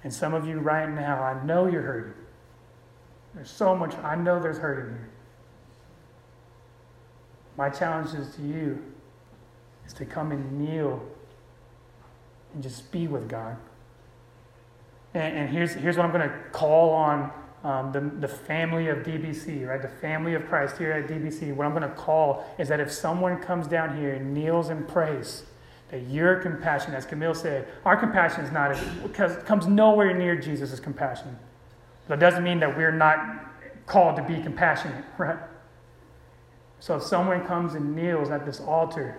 And 0.04 0.14
some 0.14 0.34
of 0.34 0.46
you 0.46 0.60
right 0.60 0.90
now, 0.90 1.24
I 1.24 1.42
know 1.46 1.68
you're 1.68 1.82
hurting. 1.82 2.14
There's 3.36 3.50
so 3.50 3.76
much, 3.76 3.96
I 3.98 4.16
know 4.16 4.40
there's 4.40 4.58
hurting 4.58 4.94
here. 4.94 5.10
My 7.58 7.70
challenge 7.70 8.14
is 8.14 8.36
to 8.36 8.42
you 8.42 8.82
is 9.86 9.94
to 9.94 10.06
come 10.06 10.32
and 10.32 10.60
kneel 10.60 11.02
and 12.54 12.64
just 12.64 12.92
be 12.92 13.08
with 13.08 13.28
God. 13.28 13.58
And, 15.14 15.38
and 15.38 15.50
here's, 15.50 15.74
here's 15.74 15.98
what 15.98 16.06
I'm 16.06 16.12
going 16.12 16.30
to 16.30 16.36
call 16.52 16.92
on 16.92 17.32
um, 17.64 17.92
the, 17.92 18.00
the 18.00 18.28
family 18.28 18.88
of 18.88 19.00
DBC, 19.00 19.68
right? 19.68 19.82
The 19.82 19.88
family 19.88 20.36
of 20.36 20.48
Christ 20.48 20.78
here 20.78 20.92
at 20.92 21.08
DBC. 21.08 21.54
What 21.54 21.66
I'm 21.66 21.74
going 21.74 21.84
to 21.84 21.96
call 21.96 22.46
is 22.58 22.70
that 22.70 22.80
if 22.80 22.92
someone 22.92 23.40
comes 23.40 23.68
down 23.68 23.98
here 23.98 24.14
and 24.14 24.34
kneels 24.34 24.70
and 24.70 24.88
prays, 24.88 25.44
that 25.90 26.04
your 26.04 26.40
compassion, 26.40 26.94
as 26.94 27.06
Camille 27.06 27.34
said, 27.34 27.68
our 27.84 27.98
compassion 27.98 28.46
is 28.46 28.52
not 28.52 28.78
because 29.04 29.36
comes 29.44 29.68
nowhere 29.68 30.14
near 30.16 30.36
Jesus' 30.36 30.80
compassion. 30.80 31.38
That 32.10 32.20
doesn't 32.20 32.44
mean 32.44 32.60
that 32.60 32.76
we're 32.76 32.92
not 32.92 33.46
called 33.86 34.18
to 34.18 34.24
be 34.24 34.42
compassionate, 34.42 35.06
right? 35.18 35.38
So 36.80 36.96
if 36.96 37.04
someone 37.04 37.46
comes 37.46 37.76
and 37.76 37.96
kneels 37.96 38.32
at 38.32 38.46
this 38.46 38.60
altar, 38.60 39.18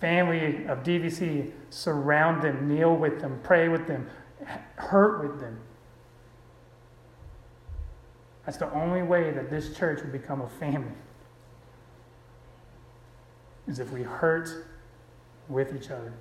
family 0.00 0.64
of 0.66 0.82
DBC, 0.82 1.50
surround 1.70 2.42
them, 2.42 2.68
kneel 2.68 2.96
with 2.96 3.20
them, 3.20 3.40
pray 3.42 3.68
with 3.68 3.86
them, 3.86 4.08
hurt 4.76 5.22
with 5.22 5.40
them. 5.40 5.58
That's 8.46 8.58
the 8.58 8.72
only 8.72 9.02
way 9.02 9.32
that 9.32 9.50
this 9.50 9.76
church 9.76 10.02
will 10.02 10.12
become 10.12 10.40
a 10.40 10.48
family. 10.48 10.92
Is 13.66 13.80
if 13.80 13.90
we 13.90 14.02
hurt 14.02 14.48
with 15.48 15.74
each 15.74 15.90
other. 15.90 16.12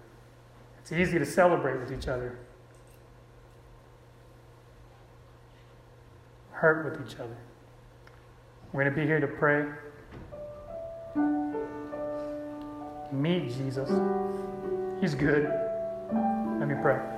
It's 0.79 0.91
easy 0.91 1.19
to 1.19 1.25
celebrate 1.25 1.79
with 1.79 1.91
each 1.91 2.07
other. 2.07 2.39
Hurt 6.57 6.85
with 6.85 7.07
each 7.07 7.19
other. 7.19 7.37
We're 8.73 8.81
going 8.83 8.95
to 8.95 8.99
be 8.99 9.05
here 9.05 9.19
to 9.19 9.27
pray. 9.27 9.65
Meet 13.11 13.53
Jesus. 13.55 13.87
He's 14.99 15.13
good. 15.13 15.43
Let 16.59 16.67
me 16.67 16.73
pray. 16.81 17.16